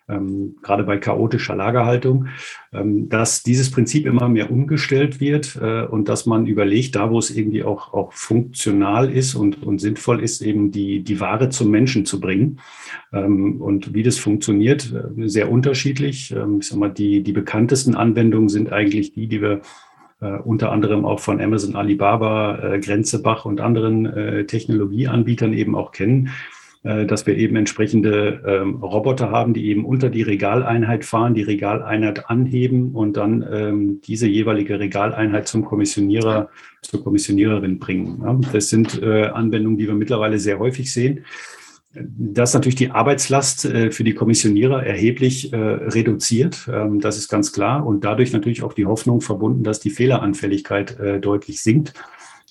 ähm, 0.09 0.55
gerade 0.61 0.83
bei 0.83 0.97
chaotischer 0.97 1.55
Lagerhaltung, 1.55 2.27
ähm, 2.73 3.09
dass 3.09 3.43
dieses 3.43 3.71
Prinzip 3.71 4.05
immer 4.05 4.29
mehr 4.29 4.49
umgestellt 4.51 5.19
wird 5.19 5.59
äh, 5.61 5.83
und 5.83 6.07
dass 6.07 6.25
man 6.25 6.47
überlegt, 6.47 6.95
da 6.95 7.11
wo 7.11 7.19
es 7.19 7.35
irgendwie 7.35 7.63
auch, 7.63 7.93
auch 7.93 8.13
funktional 8.13 9.11
ist 9.11 9.35
und, 9.35 9.63
und 9.63 9.79
sinnvoll 9.79 10.23
ist, 10.23 10.41
eben 10.41 10.71
die, 10.71 11.03
die 11.03 11.19
Ware 11.19 11.49
zum 11.49 11.71
Menschen 11.71 12.05
zu 12.05 12.19
bringen. 12.19 12.59
Ähm, 13.11 13.61
und 13.61 13.93
wie 13.93 14.03
das 14.03 14.17
funktioniert, 14.17 14.93
äh, 14.93 15.27
sehr 15.27 15.51
unterschiedlich. 15.51 16.31
Ähm, 16.31 16.59
ich 16.61 16.67
sag 16.67 16.79
mal, 16.79 16.91
die, 16.91 17.21
die 17.21 17.33
bekanntesten 17.33 17.95
Anwendungen 17.95 18.49
sind 18.49 18.71
eigentlich 18.71 19.13
die, 19.13 19.27
die 19.27 19.41
wir 19.41 19.61
Uh, 20.19 20.41
unter 20.43 20.71
anderem 20.71 21.05
auch 21.05 21.19
von 21.19 21.39
Amazon, 21.39 21.75
Alibaba, 21.75 22.57
äh, 22.57 22.79
Grenzebach 22.79 23.45
und 23.45 23.61
anderen 23.61 24.07
äh, 24.07 24.45
Technologieanbietern 24.45 25.53
eben 25.53 25.75
auch 25.75 25.91
kennen, 25.91 26.25
äh, 26.25 26.56
dass 27.05 27.25
wir 27.25 27.35
eben 27.35 27.55
entsprechende 27.55 28.41
ähm, 28.45 28.75
Roboter 28.75 29.29
haben, 29.29 29.53
die 29.53 29.67
eben 29.67 29.83
unter 29.85 30.09
die 30.09 30.21
Regaleinheit 30.21 31.03
fahren, 31.03 31.33
die 31.33 31.43
Regaleinheit 31.43 32.29
anheben 32.29 32.91
und 32.93 33.17
dann 33.17 33.45
ähm, 33.51 34.01
diese 34.01 34.27
jeweilige 34.27 34.79
Regaleinheit 34.79 35.47
zum 35.47 35.65
Kommissionierer, 35.65 36.49
zur 36.81 37.03
Kommissioniererin 37.03 37.79
bringen. 37.79 38.21
Ja, 38.23 38.39
das 38.53 38.69
sind 38.69 39.01
äh, 39.01 39.25
Anwendungen, 39.25 39.77
die 39.77 39.87
wir 39.87 39.95
mittlerweile 39.95 40.39
sehr 40.39 40.59
häufig 40.59 40.93
sehen. 40.93 41.25
Das 41.93 42.53
natürlich 42.53 42.75
die 42.75 42.91
Arbeitslast 42.91 43.65
äh, 43.65 43.91
für 43.91 44.03
die 44.03 44.13
Kommissionierer 44.13 44.85
erheblich 44.85 45.51
äh, 45.51 45.57
reduziert. 45.57 46.67
Ähm, 46.71 46.99
das 46.99 47.17
ist 47.17 47.27
ganz 47.27 47.51
klar. 47.51 47.85
Und 47.85 48.03
dadurch 48.03 48.33
natürlich 48.33 48.63
auch 48.63 48.73
die 48.73 48.85
Hoffnung 48.85 49.21
verbunden, 49.21 49.63
dass 49.63 49.79
die 49.79 49.89
Fehleranfälligkeit 49.89 50.99
äh, 50.99 51.19
deutlich 51.19 51.61
sinkt. 51.61 51.93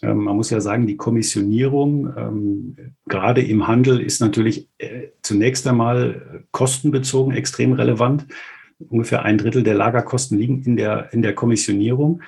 Ähm, 0.02 0.18
man 0.24 0.36
muss 0.36 0.50
ja 0.50 0.60
sagen, 0.60 0.86
die 0.86 0.96
Kommissionierung, 0.96 2.12
ähm, 2.16 2.76
gerade 3.06 3.42
im 3.42 3.66
Handel, 3.66 4.00
ist 4.00 4.20
natürlich 4.20 4.68
äh, 4.78 5.08
zunächst 5.22 5.66
einmal 5.66 6.44
kostenbezogen 6.50 7.34
extrem 7.34 7.72
relevant. 7.72 8.26
Ungefähr 8.78 9.22
ein 9.22 9.38
Drittel 9.38 9.62
der 9.62 9.74
Lagerkosten 9.74 10.38
liegen 10.38 10.62
in 10.62 10.76
der, 10.76 11.12
in 11.12 11.22
der 11.22 11.34
Kommissionierung. 11.34 12.20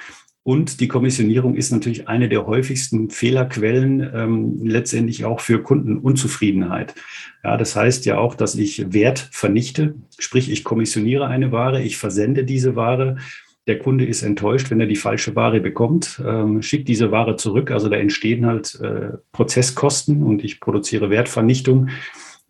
Und 0.49 0.81
die 0.81 0.89
Kommissionierung 0.89 1.57
ist 1.57 1.73
natürlich 1.73 2.09
eine 2.09 2.31
der 2.31 2.47
häufigsten 2.47 3.11
Fehlerquellen 3.11 4.01
ähm, 4.15 4.61
letztendlich 4.65 5.27
auch 5.27 5.41
für 5.41 5.63
Kundenunzufriedenheit. 5.63 6.95
Ja, 7.45 7.59
das 7.59 7.77
heißt 7.77 8.07
ja 8.07 8.17
auch, 8.17 8.35
dass 8.35 8.55
ich 8.55 8.95
Wert 8.95 9.29
vernichte, 9.31 9.97
sprich 10.19 10.51
ich 10.51 10.65
kommissioniere 10.65 11.27
eine 11.27 11.53
Ware, 11.53 11.83
ich 11.83 11.99
versende 11.99 12.45
diese 12.45 12.77
Ware 12.77 13.17
der 13.69 13.79
Kunde 13.79 14.05
ist 14.05 14.23
enttäuscht, 14.23 14.71
wenn 14.71 14.81
er 14.81 14.87
die 14.87 14.97
falsche 14.97 15.37
Ware 15.37 15.61
bekommt, 15.61 16.21
ähm, 16.27 16.63
schickt 16.63 16.89
diese 16.89 17.13
Ware 17.13 17.37
zurück. 17.37 17.71
Also 17.71 17.89
da 17.89 17.97
entstehen 17.97 18.47
halt 18.47 18.81
äh, 18.81 19.19
Prozesskosten 19.33 20.23
und 20.23 20.43
ich 20.43 20.59
produziere 20.61 21.11
Wertvernichtung. 21.11 21.89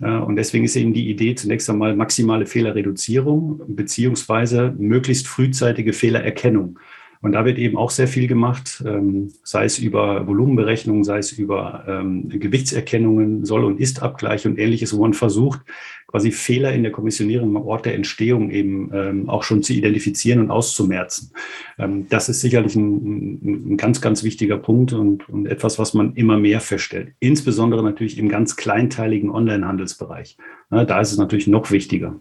Und 0.00 0.36
deswegen 0.36 0.64
ist 0.64 0.76
eben 0.76 0.92
die 0.92 1.10
Idee 1.10 1.34
zunächst 1.34 1.68
einmal 1.68 1.96
maximale 1.96 2.46
Fehlerreduzierung 2.46 3.60
beziehungsweise 3.66 4.72
möglichst 4.78 5.26
frühzeitige 5.26 5.92
Fehlererkennung. 5.92 6.78
Und 7.20 7.32
da 7.32 7.44
wird 7.44 7.58
eben 7.58 7.76
auch 7.76 7.90
sehr 7.90 8.06
viel 8.06 8.28
gemacht, 8.28 8.82
ähm, 8.86 9.32
sei 9.42 9.64
es 9.64 9.78
über 9.78 10.26
Volumenberechnungen, 10.26 11.02
sei 11.02 11.18
es 11.18 11.32
über 11.32 11.84
ähm, 11.88 12.28
Gewichtserkennungen, 12.28 13.44
Soll- 13.44 13.64
und 13.64 13.80
Ist-Abgleich 13.80 14.46
und 14.46 14.58
ähnliches, 14.58 14.96
wo 14.96 15.02
man 15.02 15.14
versucht, 15.14 15.60
quasi 16.08 16.32
Fehler 16.32 16.72
in 16.72 16.82
der 16.82 16.90
Kommissionierung 16.90 17.54
am 17.54 17.66
Ort 17.66 17.86
der 17.86 17.94
Entstehung 17.94 18.50
eben 18.50 18.90
ähm, 18.92 19.28
auch 19.28 19.44
schon 19.44 19.62
zu 19.62 19.72
identifizieren 19.72 20.40
und 20.40 20.50
auszumerzen. 20.50 21.30
Ähm, 21.78 22.08
das 22.08 22.28
ist 22.28 22.40
sicherlich 22.40 22.74
ein, 22.74 23.70
ein, 23.72 23.76
ganz, 23.76 24.00
ganz 24.00 24.24
wichtiger 24.24 24.56
Punkt 24.56 24.92
und, 24.92 25.28
und 25.28 25.46
etwas, 25.46 25.78
was 25.78 25.94
man 25.94 26.14
immer 26.14 26.38
mehr 26.38 26.60
feststellt. 26.60 27.12
Insbesondere 27.20 27.84
natürlich 27.84 28.18
im 28.18 28.28
ganz 28.28 28.56
kleinteiligen 28.56 29.30
Online-Handelsbereich. 29.30 30.36
Ja, 30.72 30.84
da 30.84 31.00
ist 31.00 31.12
es 31.12 31.18
natürlich 31.18 31.46
noch 31.46 31.70
wichtiger 31.70 32.20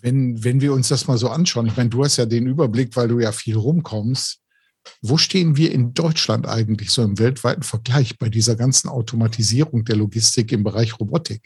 wenn, 0.00 0.42
wenn 0.44 0.60
wir 0.60 0.72
uns 0.72 0.88
das 0.88 1.06
mal 1.06 1.18
so 1.18 1.28
anschauen, 1.28 1.66
ich 1.66 1.76
meine, 1.76 1.90
du 1.90 2.04
hast 2.04 2.16
ja 2.16 2.26
den 2.26 2.46
Überblick, 2.46 2.96
weil 2.96 3.08
du 3.08 3.18
ja 3.18 3.32
viel 3.32 3.56
rumkommst. 3.56 4.40
Wo 5.02 5.18
stehen 5.18 5.56
wir 5.56 5.72
in 5.72 5.92
Deutschland 5.92 6.48
eigentlich 6.48 6.90
so 6.90 7.02
im 7.02 7.18
weltweiten 7.18 7.62
Vergleich 7.62 8.18
bei 8.18 8.28
dieser 8.28 8.56
ganzen 8.56 8.88
Automatisierung 8.88 9.84
der 9.84 9.96
Logistik 9.96 10.52
im 10.52 10.64
Bereich 10.64 10.98
Robotik? 10.98 11.42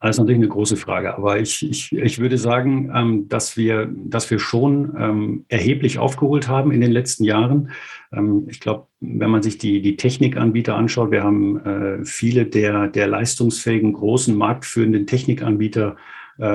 Das 0.00 0.16
ist 0.16 0.18
natürlich 0.18 0.40
eine 0.40 0.48
große 0.48 0.76
Frage, 0.76 1.16
aber 1.16 1.40
ich, 1.40 1.66
ich, 1.68 1.90
ich 1.92 2.18
würde 2.18 2.36
sagen, 2.36 2.92
ähm, 2.94 3.28
dass, 3.28 3.56
wir, 3.56 3.90
dass 3.90 4.30
wir 4.30 4.38
schon 4.38 4.94
ähm, 4.98 5.44
erheblich 5.48 5.98
aufgeholt 5.98 6.46
haben 6.46 6.72
in 6.72 6.82
den 6.82 6.92
letzten 6.92 7.24
Jahren. 7.24 7.70
Ähm, 8.12 8.46
ich 8.50 8.60
glaube, 8.60 8.86
wenn 9.00 9.30
man 9.30 9.42
sich 9.42 9.56
die, 9.56 9.80
die 9.80 9.96
Technikanbieter 9.96 10.74
anschaut, 10.76 11.10
wir 11.10 11.22
haben 11.22 11.58
äh, 11.64 12.04
viele 12.04 12.44
der, 12.44 12.88
der 12.88 13.06
leistungsfähigen, 13.06 13.94
großen, 13.94 14.36
marktführenden 14.36 15.06
Technikanbieter 15.06 15.96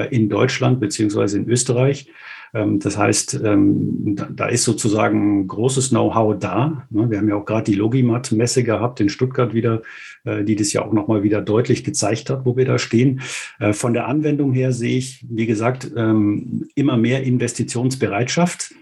in 0.10 0.30
Deutschland 0.30 0.80
beziehungsweise 0.80 1.38
in 1.38 1.48
Österreich. 1.48 2.12
Ähm, 2.54 2.80
das 2.80 2.98
heißt, 2.98 3.40
ähm, 3.44 4.16
da 4.32 4.48
ist 4.48 4.64
sozusagen 4.64 5.48
großes 5.48 5.90
Know-how 5.90 6.38
da. 6.40 6.88
Ne? 6.90 7.10
Wir 7.10 7.20
haben 7.20 7.30
ja 7.30 7.36
auch 7.36 7.46
gerade 7.46 7.72
die 7.72 7.78
Logimat-Messe 7.78 8.64
gehabt 8.64 9.00
in 9.00 9.10
Stuttgart 9.10 9.54
wieder, 9.54 9.82
äh, 10.24 10.44
die 10.44 10.56
das 10.56 10.74
ja 10.74 10.84
auch 10.84 10.94
nochmal 10.94 11.24
wieder 11.24 11.42
deutlich 11.42 11.84
gezeigt 11.84 12.30
hat, 12.30 12.46
wo 12.46 12.58
wir 12.58 12.66
da 12.66 12.80
stehen. 12.80 13.22
Äh, 13.60 13.74
von 13.74 13.94
der 13.94 14.08
Anwendung 14.08 14.54
her 14.54 14.72
sehe 14.72 14.98
ich, 14.98 15.26
wie 15.30 15.46
gesagt, 15.46 15.92
ähm, 15.96 16.68
immer 16.76 16.98
mehr 16.98 17.24
Investitionsbereitschaft. 17.24 18.74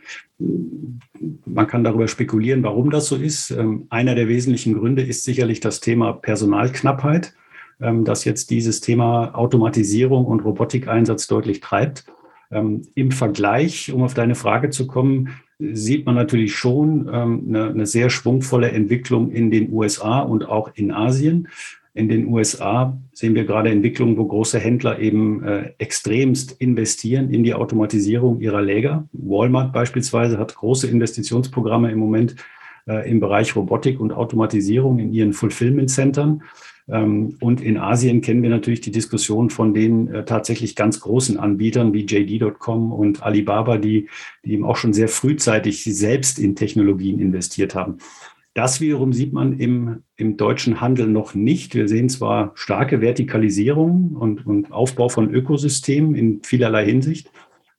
Man 1.45 1.67
kann 1.67 1.83
darüber 1.83 2.07
spekulieren, 2.07 2.61
warum 2.61 2.91
das 2.91 3.07
so 3.07 3.15
ist. 3.15 3.51
Einer 3.89 4.13
der 4.13 4.27
wesentlichen 4.27 4.75
Gründe 4.75 5.01
ist 5.01 5.23
sicherlich 5.23 5.61
das 5.61 5.79
Thema 5.79 6.13
Personalknappheit. 6.13 7.33
Ähm, 7.79 8.05
das 8.05 8.25
jetzt 8.25 8.49
dieses 8.49 8.81
Thema 8.81 9.35
Automatisierung 9.35 10.25
und 10.25 10.41
Robotikeinsatz 10.41 11.27
deutlich 11.27 11.59
treibt. 11.59 12.05
Ähm, 12.51 12.83
Im 12.95 13.11
Vergleich, 13.11 13.91
um 13.91 14.03
auf 14.03 14.13
deine 14.13 14.35
Frage 14.35 14.69
zu 14.69 14.87
kommen, 14.87 15.29
sieht 15.59 16.05
man 16.05 16.15
natürlich 16.15 16.55
schon 16.55 17.09
ähm, 17.11 17.45
eine, 17.49 17.69
eine 17.69 17.85
sehr 17.85 18.09
schwungvolle 18.09 18.71
Entwicklung 18.71 19.31
in 19.31 19.51
den 19.51 19.71
USA 19.71 20.19
und 20.19 20.47
auch 20.47 20.71
in 20.75 20.91
Asien. 20.91 21.47
In 21.93 22.09
den 22.09 22.27
USA 22.27 22.95
sehen 23.11 23.33
wir 23.33 23.45
gerade 23.45 23.71
Entwicklungen, 23.71 24.17
wo 24.17 24.25
große 24.25 24.59
Händler 24.59 24.99
eben 24.99 25.43
äh, 25.43 25.71
extremst 25.79 26.51
investieren 26.53 27.31
in 27.31 27.43
die 27.43 27.55
Automatisierung 27.55 28.39
ihrer 28.39 28.61
Läger. 28.61 29.07
Walmart 29.13 29.73
beispielsweise 29.73 30.37
hat 30.37 30.55
große 30.55 30.87
Investitionsprogramme 30.87 31.91
im 31.91 31.97
Moment 31.97 32.35
äh, 32.87 33.09
im 33.09 33.19
Bereich 33.19 33.55
Robotik 33.55 33.99
und 33.99 34.13
Automatisierung 34.13 34.99
in 34.99 35.11
ihren 35.11 35.33
Fulfillment-Centern. 35.33 36.43
Ähm, 36.89 37.35
und 37.39 37.61
in 37.61 37.77
Asien 37.77 38.21
kennen 38.21 38.43
wir 38.43 38.49
natürlich 38.49 38.81
die 38.81 38.91
Diskussion 38.91 39.49
von 39.49 39.73
den 39.73 40.07
äh, 40.07 40.25
tatsächlich 40.25 40.75
ganz 40.75 40.99
großen 40.99 41.37
Anbietern 41.37 41.93
wie 41.93 42.05
JD.com 42.05 42.91
und 42.91 43.23
Alibaba, 43.23 43.77
die, 43.77 44.07
die 44.45 44.53
eben 44.53 44.65
auch 44.65 44.77
schon 44.77 44.93
sehr 44.93 45.09
frühzeitig 45.09 45.83
selbst 45.83 46.39
in 46.39 46.55
Technologien 46.55 47.19
investiert 47.19 47.75
haben. 47.75 47.97
Das 48.53 48.81
wiederum 48.81 49.13
sieht 49.13 49.33
man 49.33 49.59
im, 49.59 50.03
im 50.15 50.35
deutschen 50.35 50.81
Handel 50.81 51.07
noch 51.07 51.35
nicht. 51.35 51.75
Wir 51.75 51.87
sehen 51.87 52.09
zwar 52.09 52.53
starke 52.55 53.01
Vertikalisierung 53.01 54.15
und, 54.15 54.47
und 54.47 54.71
Aufbau 54.71 55.09
von 55.09 55.31
Ökosystemen 55.31 56.15
in 56.15 56.41
vielerlei 56.41 56.85
Hinsicht. 56.85 57.29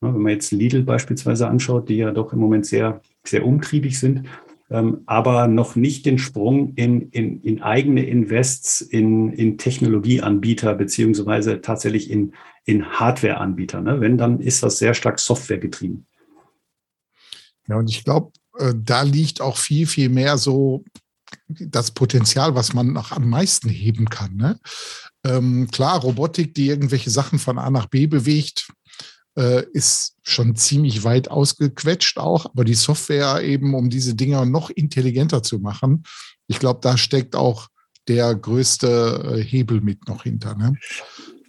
Wenn 0.01 0.19
man 0.19 0.31
jetzt 0.31 0.53
Lidl 0.53 0.83
beispielsweise 0.83 1.49
anschaut, 1.49 1.89
die 1.89 1.97
ja 1.97 2.13
doch 2.13 2.33
im 2.33 2.39
Moment 2.39 2.65
sehr, 2.65 3.01
sehr 3.25 3.45
umtriebig 3.45 3.99
sind, 3.99 4.29
ähm, 4.71 5.03
aber 5.07 5.49
noch 5.49 5.77
nicht 5.77 6.05
den 6.05 6.19
Sprung 6.19 6.75
in, 6.75 7.11
in, 7.11 7.41
in 7.43 7.63
eigene 7.63 8.05
Invests, 8.05 8.81
in, 8.81 9.33
in 9.33 9.57
Technologieanbieter 9.57 10.75
beziehungsweise 10.75 11.61
tatsächlich 11.61 12.11
in, 12.11 12.35
in 12.65 12.85
Hardwareanbieter. 12.85 13.81
Ne? 13.81 14.01
Wenn, 14.01 14.19
dann 14.19 14.41
ist 14.41 14.63
das 14.63 14.79
sehr 14.79 14.95
stark 14.95 15.19
Software 15.21 15.59
getrieben. 15.59 16.07
Ja, 17.67 17.77
und 17.77 17.89
ich 17.89 18.05
glaube, 18.05 18.33
äh, 18.59 18.75
da 18.77 19.03
liegt 19.03 19.41
auch 19.41 19.57
viel, 19.57 19.87
viel 19.87 20.09
mehr 20.09 20.37
so 20.39 20.85
das 21.49 21.91
Potenzial, 21.91 22.55
was 22.55 22.75
man 22.75 22.93
noch 22.93 23.13
am 23.13 23.29
meisten 23.29 23.69
heben 23.69 24.09
kann. 24.09 24.37
Ne? 24.37 24.61
Ähm, 25.25 25.69
klar, 25.71 26.01
Robotik, 26.01 26.55
die 26.55 26.69
irgendwelche 26.69 27.11
Sachen 27.11 27.39
von 27.39 27.59
A 27.59 27.71
nach 27.71 27.87
B 27.87 28.07
bewegt, 28.07 28.69
äh, 29.39 29.65
ist 29.73 30.17
schon 30.23 30.57
ziemlich 30.57 31.05
weit 31.05 31.31
ausgequetscht 31.31 32.19
auch, 32.19 32.47
aber 32.47 32.65
die 32.65 32.75
Software 32.75 33.43
eben, 33.43 33.75
um 33.75 33.89
diese 33.89 34.15
Dinger 34.15 34.45
noch 34.45 34.71
intelligenter 34.71 35.43
zu 35.43 35.61
machen, 35.61 36.03
ich 36.49 36.59
glaube, 36.59 36.81
da 36.83 36.97
steckt 36.97 37.37
auch 37.37 37.69
der 38.09 38.35
größte 38.35 39.37
äh, 39.37 39.43
Hebel 39.43 39.81
mit 39.81 40.09
noch 40.09 40.25
hinter. 40.25 40.57
Ne? 40.57 40.75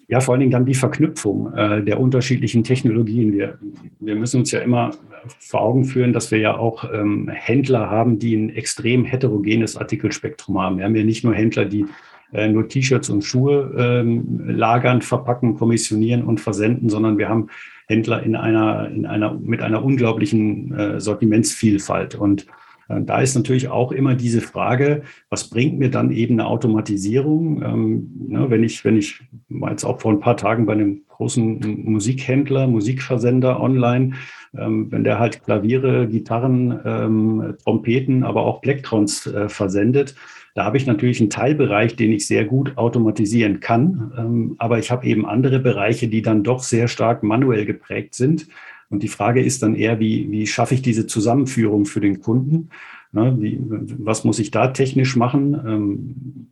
Ja, 0.08 0.20
vor 0.20 0.34
allen 0.34 0.42
Dingen 0.42 0.52
dann 0.52 0.66
die 0.66 0.76
Verknüpfung 0.76 1.54
äh, 1.54 1.84
der 1.84 2.00
unterschiedlichen 2.00 2.64
Technologien. 2.64 3.34
Wir, 3.34 3.60
wir 4.00 4.16
müssen 4.16 4.42
uns 4.42 4.52
ja 4.52 4.60
immer 4.60 4.92
vor 5.40 5.62
Augen 5.62 5.86
führen, 5.86 6.14
dass 6.14 6.32
wir 6.32 6.40
ja 6.40 6.58
auch 6.58 6.84
ähm, 6.92 7.30
Händler 7.30 7.90
haben, 7.90 8.20
die 8.20 8.36
ein 8.36 8.50
extrem 8.50 9.06
heterogenes 9.06 9.78
Artikelspektrum 9.78 10.60
haben. 10.60 10.78
Wir 10.78 10.86
haben 10.86 10.96
ja 10.96 11.04
nicht 11.04 11.24
nur 11.24 11.34
Händler, 11.34 11.66
die 11.66 11.86
äh, 12.32 12.48
nur 12.48 12.68
T-Shirts 12.68 13.10
und 13.10 13.24
Schuhe 13.24 13.74
ähm, 13.78 14.42
lagern, 14.46 15.02
verpacken, 15.02 15.56
kommissionieren 15.56 16.24
und 16.24 16.40
versenden, 16.40 16.90
sondern 16.90 17.18
wir 17.18 17.30
haben 17.30 17.48
Händler 17.90 18.22
in 18.24 18.36
einer, 18.36 18.90
in 18.90 19.06
einer, 19.06 19.34
mit 19.34 19.62
einer 19.62 19.84
unglaublichen 19.84 20.74
äh, 20.74 21.00
Sortimentsvielfalt. 21.02 22.14
Und 22.14 22.46
äh, 22.88 23.02
da 23.02 23.20
ist 23.20 23.36
natürlich 23.36 23.68
auch 23.68 23.92
immer 23.92 24.14
diese 24.14 24.42
Frage, 24.42 25.02
was 25.30 25.50
bringt 25.50 25.80
mir 25.80 25.90
dann 25.90 26.12
eben 26.12 26.36
eine 26.36 26.48
Automatisierung? 26.48 27.64
Ähm, 27.64 28.12
ne, 28.30 28.50
wenn 28.50 28.64
ich, 28.64 28.86
wenn 28.86 28.96
ich 28.96 29.22
war 29.50 29.72
jetzt 29.72 29.84
auch 29.84 30.00
vor 30.00 30.12
ein 30.12 30.20
paar 30.20 30.38
Tagen 30.38 30.68
bei 30.68 30.74
einem 30.74 31.02
großen 31.08 31.84
Musikhändler, 31.84 32.68
Musikversender 32.68 33.60
online, 33.60 34.14
ähm, 34.56 34.92
wenn 34.92 35.04
der 35.04 35.18
halt 35.18 35.44
Klaviere, 35.44 36.08
Gitarren, 36.08 36.80
ähm, 36.86 37.56
Trompeten, 37.64 38.24
aber 38.24 38.44
auch 38.44 38.62
Plektrons 38.62 39.26
äh, 39.26 39.50
versendet, 39.50 40.16
da 40.56 40.66
habe 40.66 40.78
ich 40.78 40.86
natürlich 40.86 41.20
einen 41.20 41.30
Teilbereich, 41.30 41.96
den 41.96 42.12
ich 42.12 42.28
sehr 42.28 42.46
gut 42.46 42.78
automatisieren 42.78 43.60
kann. 43.60 44.12
Ähm, 44.18 44.56
aber 44.58 44.80
ich 44.80 44.92
habe 44.92 45.06
eben 45.06 45.26
andere 45.26 45.60
Bereiche, 45.60 46.08
die 46.08 46.22
dann 46.22 46.44
doch 46.44 46.64
sehr 46.64 46.88
stark 46.88 47.24
manuell 47.24 47.66
geprägt 47.66 48.16
sind. 48.16 48.48
Und 48.90 49.04
die 49.04 49.08
Frage 49.08 49.42
ist 49.42 49.62
dann 49.62 49.76
eher, 49.76 50.00
wie, 50.00 50.30
wie 50.32 50.48
schaffe 50.48 50.74
ich 50.74 50.82
diese 50.82 51.06
Zusammenführung 51.08 51.86
für 51.86 52.02
den 52.02 52.22
Kunden? 52.22 52.70
Ne, 53.12 53.36
wie, 53.40 53.60
was 53.60 54.24
muss 54.24 54.40
ich 54.40 54.52
da 54.52 54.68
technisch 54.68 55.16
machen? 55.16 56.48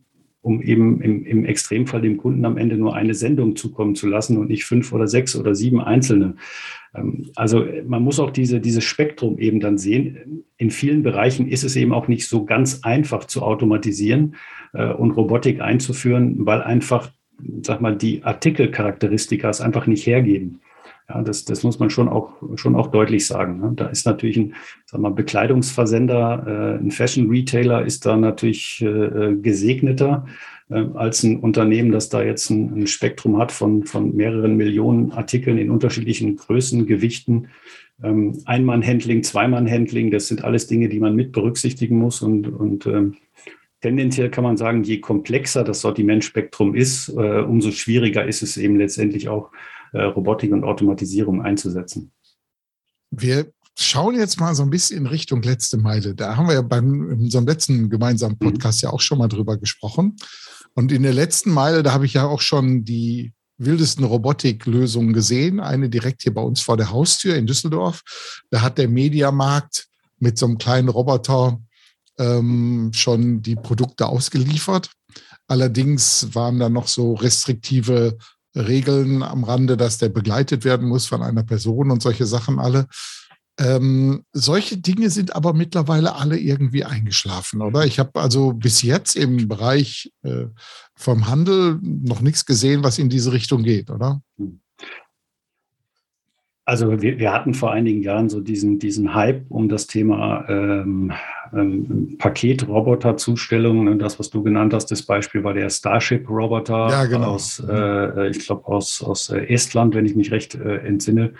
Um 0.48 0.62
eben 0.62 1.02
im, 1.02 1.26
im 1.26 1.44
Extremfall 1.44 2.00
dem 2.00 2.16
Kunden 2.16 2.46
am 2.46 2.56
Ende 2.56 2.78
nur 2.78 2.96
eine 2.96 3.12
Sendung 3.12 3.54
zukommen 3.54 3.94
zu 3.94 4.06
lassen 4.08 4.38
und 4.38 4.48
nicht 4.48 4.64
fünf 4.64 4.94
oder 4.94 5.06
sechs 5.06 5.36
oder 5.36 5.54
sieben 5.54 5.78
einzelne. 5.78 6.36
Ähm, 6.94 7.26
also 7.36 7.66
man 7.86 8.02
muss 8.02 8.18
auch 8.18 8.30
diese, 8.30 8.58
dieses 8.58 8.82
Spektrum 8.82 9.38
eben 9.38 9.60
dann 9.60 9.76
sehen. 9.76 10.44
In 10.56 10.70
vielen 10.70 11.02
Bereichen 11.02 11.48
ist 11.48 11.64
es 11.64 11.76
eben 11.76 11.92
auch 11.92 12.08
nicht 12.08 12.26
so 12.26 12.46
ganz 12.46 12.80
einfach 12.82 13.24
zu 13.24 13.42
automatisieren 13.42 14.36
äh, 14.72 14.90
und 14.90 15.10
Robotik 15.10 15.60
einzuführen, 15.60 16.46
weil 16.46 16.62
einfach, 16.62 17.10
sag 17.60 17.82
mal, 17.82 17.94
die 17.94 18.24
Artikelcharakteristika 18.24 19.50
es 19.50 19.60
einfach 19.60 19.86
nicht 19.86 20.06
hergeben. 20.06 20.60
Ja, 21.08 21.22
das, 21.22 21.46
das 21.46 21.62
muss 21.62 21.78
man 21.78 21.88
schon 21.88 22.08
auch, 22.08 22.34
schon 22.56 22.76
auch 22.76 22.88
deutlich 22.88 23.26
sagen. 23.26 23.60
Ne? 23.60 23.72
Da 23.74 23.86
ist 23.86 24.04
natürlich 24.04 24.36
ein 24.36 24.54
sag 24.84 25.00
mal, 25.00 25.10
Bekleidungsversender, 25.10 26.78
äh, 26.78 26.82
ein 26.82 26.90
Fashion-Retailer 26.90 27.84
ist 27.86 28.04
da 28.04 28.16
natürlich 28.16 28.82
äh, 28.82 29.34
gesegneter 29.36 30.26
äh, 30.68 30.84
als 30.94 31.22
ein 31.22 31.40
Unternehmen, 31.40 31.92
das 31.92 32.10
da 32.10 32.22
jetzt 32.22 32.50
ein, 32.50 32.82
ein, 32.82 32.86
Spektrum 32.86 33.38
hat 33.38 33.52
von, 33.52 33.84
von 33.84 34.14
mehreren 34.14 34.56
Millionen 34.58 35.12
Artikeln 35.12 35.56
in 35.56 35.70
unterschiedlichen 35.70 36.36
Größen, 36.36 36.86
Gewichten. 36.86 37.48
Ähm, 38.02 38.42
Einmann-Handling, 38.44 39.22
Zweimann-Handling, 39.22 40.10
das 40.10 40.28
sind 40.28 40.44
alles 40.44 40.66
Dinge, 40.66 40.90
die 40.90 41.00
man 41.00 41.16
mit 41.16 41.32
berücksichtigen 41.32 41.98
muss 41.98 42.20
und, 42.20 42.48
und 42.48 42.86
ähm, 42.86 43.16
Tendenziell 43.80 44.28
kann 44.28 44.42
man 44.42 44.56
sagen, 44.56 44.82
je 44.82 44.98
komplexer 44.98 45.62
das 45.62 45.82
Sortimentspektrum 45.82 46.74
ist, 46.74 47.10
äh, 47.10 47.42
umso 47.42 47.70
schwieriger 47.70 48.26
ist 48.26 48.42
es 48.42 48.56
eben 48.56 48.76
letztendlich 48.76 49.28
auch, 49.28 49.52
äh, 49.92 50.02
Robotik 50.02 50.52
und 50.52 50.64
Automatisierung 50.64 51.42
einzusetzen. 51.42 52.12
Wir 53.10 53.50
schauen 53.78 54.16
jetzt 54.16 54.40
mal 54.40 54.54
so 54.54 54.64
ein 54.64 54.70
bisschen 54.70 54.98
in 54.98 55.06
Richtung 55.06 55.42
letzte 55.42 55.78
Meile. 55.78 56.14
Da 56.14 56.36
haben 56.36 56.48
wir 56.48 56.54
ja 56.54 56.62
beim 56.62 57.06
unserem 57.12 57.46
letzten 57.46 57.88
gemeinsamen 57.88 58.36
mhm. 58.40 58.52
Podcast 58.52 58.82
mhm. 58.82 58.88
ja 58.88 58.92
auch 58.92 59.00
schon 59.00 59.18
mal 59.18 59.28
drüber 59.28 59.56
gesprochen. 59.56 60.16
Und 60.74 60.92
in 60.92 61.02
der 61.02 61.14
letzten 61.14 61.50
Meile, 61.50 61.82
da 61.82 61.92
habe 61.92 62.06
ich 62.06 62.14
ja 62.14 62.26
auch 62.26 62.40
schon 62.40 62.84
die 62.84 63.32
wildesten 63.56 64.04
Robotiklösungen 64.04 65.12
gesehen. 65.12 65.60
Eine 65.60 65.88
direkt 65.88 66.22
hier 66.22 66.34
bei 66.34 66.42
uns 66.42 66.60
vor 66.60 66.76
der 66.76 66.90
Haustür 66.90 67.36
in 67.36 67.46
Düsseldorf. 67.46 68.02
Da 68.50 68.62
hat 68.62 68.78
der 68.78 68.88
Mediamarkt 68.88 69.88
mit 70.18 70.38
so 70.38 70.46
einem 70.46 70.58
kleinen 70.58 70.88
Roboter 70.88 71.60
ähm, 72.18 72.90
schon 72.92 73.42
die 73.42 73.56
Produkte 73.56 74.06
ausgeliefert. 74.06 74.90
Allerdings 75.46 76.34
waren 76.34 76.58
da 76.58 76.68
noch 76.68 76.88
so 76.88 77.14
restriktive 77.14 78.18
Regeln 78.54 79.22
am 79.22 79.44
Rande, 79.44 79.76
dass 79.76 79.98
der 79.98 80.08
begleitet 80.08 80.64
werden 80.64 80.88
muss 80.88 81.06
von 81.06 81.22
einer 81.22 81.44
Person 81.44 81.90
und 81.90 82.02
solche 82.02 82.26
Sachen 82.26 82.58
alle. 82.58 82.86
Ähm, 83.60 84.24
solche 84.32 84.76
Dinge 84.76 85.10
sind 85.10 85.34
aber 85.34 85.52
mittlerweile 85.52 86.14
alle 86.14 86.38
irgendwie 86.38 86.84
eingeschlafen, 86.84 87.60
oder? 87.60 87.84
Ich 87.84 87.98
habe 87.98 88.20
also 88.20 88.52
bis 88.52 88.82
jetzt 88.82 89.16
im 89.16 89.48
Bereich 89.48 90.12
äh, 90.22 90.46
vom 90.94 91.26
Handel 91.26 91.78
noch 91.82 92.20
nichts 92.20 92.46
gesehen, 92.46 92.84
was 92.84 92.98
in 92.98 93.08
diese 93.08 93.32
Richtung 93.32 93.64
geht, 93.64 93.90
oder? 93.90 94.22
Also 96.68 97.00
wir, 97.00 97.18
wir 97.18 97.32
hatten 97.32 97.54
vor 97.54 97.72
einigen 97.72 98.02
Jahren 98.02 98.28
so 98.28 98.42
diesen, 98.42 98.78
diesen 98.78 99.14
Hype 99.14 99.46
um 99.48 99.70
das 99.70 99.86
Thema 99.86 100.44
ähm, 100.50 101.12
ähm, 101.54 102.16
Paketroboter-Zustellungen. 102.18 103.88
Und 103.88 104.00
das, 104.00 104.18
was 104.18 104.28
du 104.28 104.42
genannt 104.42 104.74
hast, 104.74 104.90
das 104.90 105.02
Beispiel 105.02 105.42
war 105.42 105.54
der 105.54 105.70
Starship-Roboter 105.70 106.88
ja, 106.90 107.06
genau. 107.06 107.28
aus, 107.28 107.64
äh, 107.66 108.28
ich 108.28 108.40
glaube, 108.40 108.68
aus, 108.68 109.02
aus 109.02 109.30
äh, 109.30 109.46
Estland, 109.46 109.94
wenn 109.94 110.04
ich 110.04 110.14
mich 110.14 110.30
recht 110.30 110.56
äh, 110.56 110.76
entsinne. 110.80 111.32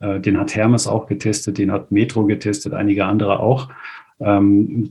Äh, 0.00 0.20
den 0.20 0.38
hat 0.38 0.54
Hermes 0.54 0.86
auch 0.86 1.06
getestet, 1.06 1.56
den 1.56 1.72
hat 1.72 1.90
Metro 1.90 2.26
getestet, 2.26 2.74
einige 2.74 3.06
andere 3.06 3.40
auch. 3.40 3.70
Ähm, 4.20 4.90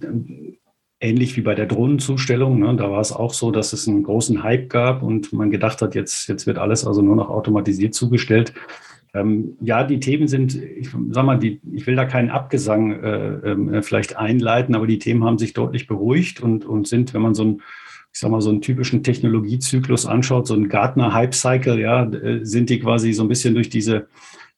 ähnlich 1.00 1.38
wie 1.38 1.42
bei 1.42 1.54
der 1.54 1.68
Drohnenzustellung. 1.68 2.58
Ne? 2.58 2.76
Da 2.76 2.90
war 2.90 3.02
es 3.02 3.12
auch 3.12 3.36
so, 3.36 3.52
dass 3.52 3.72
es 3.72 3.88
einen 3.88 4.02
großen 4.02 4.42
Hype 4.42 4.68
gab 4.68 5.04
und 5.04 5.32
man 5.32 5.52
gedacht 5.52 5.84
hat, 5.84 5.94
jetzt, 5.94 6.28
jetzt 6.28 6.48
wird 6.48 6.58
alles 6.58 6.88
also 6.88 7.04
nur 7.04 7.16
noch 7.16 7.30
automatisiert 7.30 7.94
zugestellt. 7.94 8.52
Ähm, 9.16 9.56
ja, 9.62 9.84
die 9.84 10.00
Themen 10.00 10.28
sind, 10.28 10.56
ich 10.56 10.90
sag 11.10 11.26
mal, 11.26 11.40
die, 11.40 11.62
ich 11.72 11.88
will 11.88 11.96
da 11.96 12.06
keinen 12.06 12.30
Abgesang 12.30 12.92
äh, 12.92 13.52
äh, 13.52 13.82
vielleicht 13.82 14.18
einleiten, 14.18 14.76
aber 14.76 14.88
die 14.88 15.00
Themen 15.00 15.24
haben 15.24 15.38
sich 15.38 15.54
deutlich 15.54 15.88
beruhigt 15.88 16.42
und, 16.42 16.66
und 16.66 16.88
sind, 16.88 17.14
wenn 17.14 17.22
man 17.22 17.34
so 17.34 17.44
ein 17.44 17.62
ich 18.14 18.22
sag 18.22 18.32
mal, 18.32 18.40
so 18.40 18.50
einen 18.50 18.62
typischen 18.62 19.04
Technologiezyklus 19.04 20.06
anschaut, 20.06 20.48
so 20.48 20.54
ein 20.54 20.70
Gartner-Hype-Cycle, 20.70 21.78
ja, 21.82 22.06
äh, 22.06 22.46
sind 22.46 22.70
die 22.70 22.80
quasi 22.80 23.12
so 23.12 23.24
ein 23.24 23.28
bisschen 23.28 23.56
durch 23.56 23.70
diese 23.70 24.08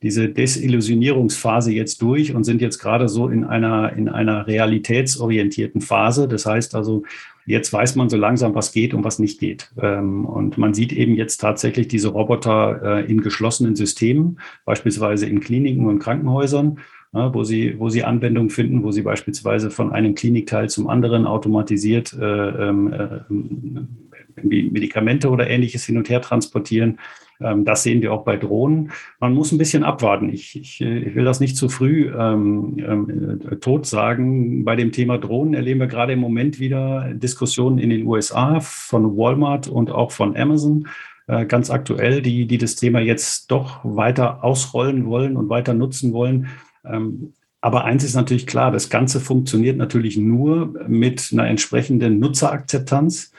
diese 0.03 0.29
Desillusionierungsphase 0.29 1.71
jetzt 1.71 2.01
durch 2.01 2.35
und 2.35 2.43
sind 2.43 2.61
jetzt 2.61 2.77
gerade 2.79 3.09
so 3.09 3.29
in 3.29 3.43
einer, 3.43 3.93
in 3.93 4.09
einer 4.09 4.45
realitätsorientierten 4.45 5.81
Phase. 5.81 6.27
Das 6.27 6.45
heißt 6.45 6.75
also, 6.75 7.03
jetzt 7.47 7.73
weiß 7.73 7.95
man 7.95 8.09
so 8.09 8.17
langsam, 8.17 8.53
was 8.53 8.71
geht 8.71 8.93
und 8.93 9.03
was 9.03 9.19
nicht 9.19 9.39
geht. 9.39 9.71
Ähm, 9.81 10.25
und 10.25 10.57
man 10.57 10.73
sieht 10.73 10.93
eben 10.93 11.15
jetzt 11.15 11.37
tatsächlich 11.37 11.87
diese 11.87 12.09
Roboter 12.09 12.81
äh, 12.83 13.11
in 13.11 13.21
geschlossenen 13.21 13.75
Systemen, 13.75 14.39
beispielsweise 14.65 15.25
in 15.25 15.39
Kliniken 15.39 15.87
und 15.87 15.99
Krankenhäusern. 15.99 16.79
wo 17.13 17.43
sie, 17.43 17.79
wo 17.79 17.89
sie 17.89 18.03
Anwendung 18.03 18.49
finden, 18.49 18.83
wo 18.83 18.91
sie 18.91 19.01
beispielsweise 19.01 19.71
von 19.71 19.91
einem 19.91 20.13
Klinikteil 20.13 20.69
zum 20.69 20.87
anderen 20.87 21.25
automatisiert 21.25 22.13
äh, 22.13 22.49
ähm, 22.67 22.93
äh, 22.93 24.43
Medikamente 24.43 25.29
oder 25.29 25.49
ähnliches 25.49 25.85
hin 25.85 25.97
und 25.97 26.09
her 26.09 26.21
transportieren. 26.21 26.99
Ähm, 27.41 27.65
das 27.65 27.83
sehen 27.83 28.01
wir 28.01 28.13
auch 28.13 28.23
bei 28.23 28.37
Drohnen. 28.37 28.91
Man 29.19 29.33
muss 29.33 29.51
ein 29.51 29.57
bisschen 29.57 29.83
abwarten. 29.83 30.29
Ich, 30.29 30.59
ich, 30.59 30.81
ich 30.81 31.15
will 31.15 31.25
das 31.25 31.39
nicht 31.39 31.57
zu 31.57 31.69
früh 31.69 32.11
ähm, 32.17 33.39
äh, 33.49 33.55
tot 33.57 33.85
sagen. 33.85 34.65
Bei 34.65 34.75
dem 34.75 34.91
Thema 34.91 35.17
Drohnen 35.17 35.53
erleben 35.53 35.79
wir 35.79 35.87
gerade 35.87 36.13
im 36.13 36.19
Moment 36.19 36.59
wieder 36.59 37.13
Diskussionen 37.13 37.77
in 37.77 37.89
den 37.89 38.05
USA 38.05 38.59
von 38.59 39.17
Walmart 39.17 39.67
und 39.67 39.91
auch 39.91 40.11
von 40.11 40.35
Amazon 40.35 40.87
äh, 41.27 41.45
ganz 41.45 41.69
aktuell, 41.69 42.21
die, 42.21 42.47
die 42.47 42.57
das 42.57 42.75
Thema 42.75 42.99
jetzt 42.99 43.51
doch 43.51 43.79
weiter 43.83 44.43
ausrollen 44.43 45.05
wollen 45.05 45.37
und 45.37 45.49
weiter 45.49 45.73
nutzen 45.73 46.13
wollen. 46.13 46.47
Ähm, 46.85 47.33
aber 47.59 47.85
eins 47.85 48.03
ist 48.03 48.15
natürlich 48.15 48.47
klar, 48.47 48.71
das 48.71 48.89
Ganze 48.89 49.19
funktioniert 49.19 49.77
natürlich 49.77 50.15
nur 50.17 50.73
mit 50.87 51.29
einer 51.33 51.47
entsprechenden 51.47 52.19
Nutzerakzeptanz. 52.19 53.33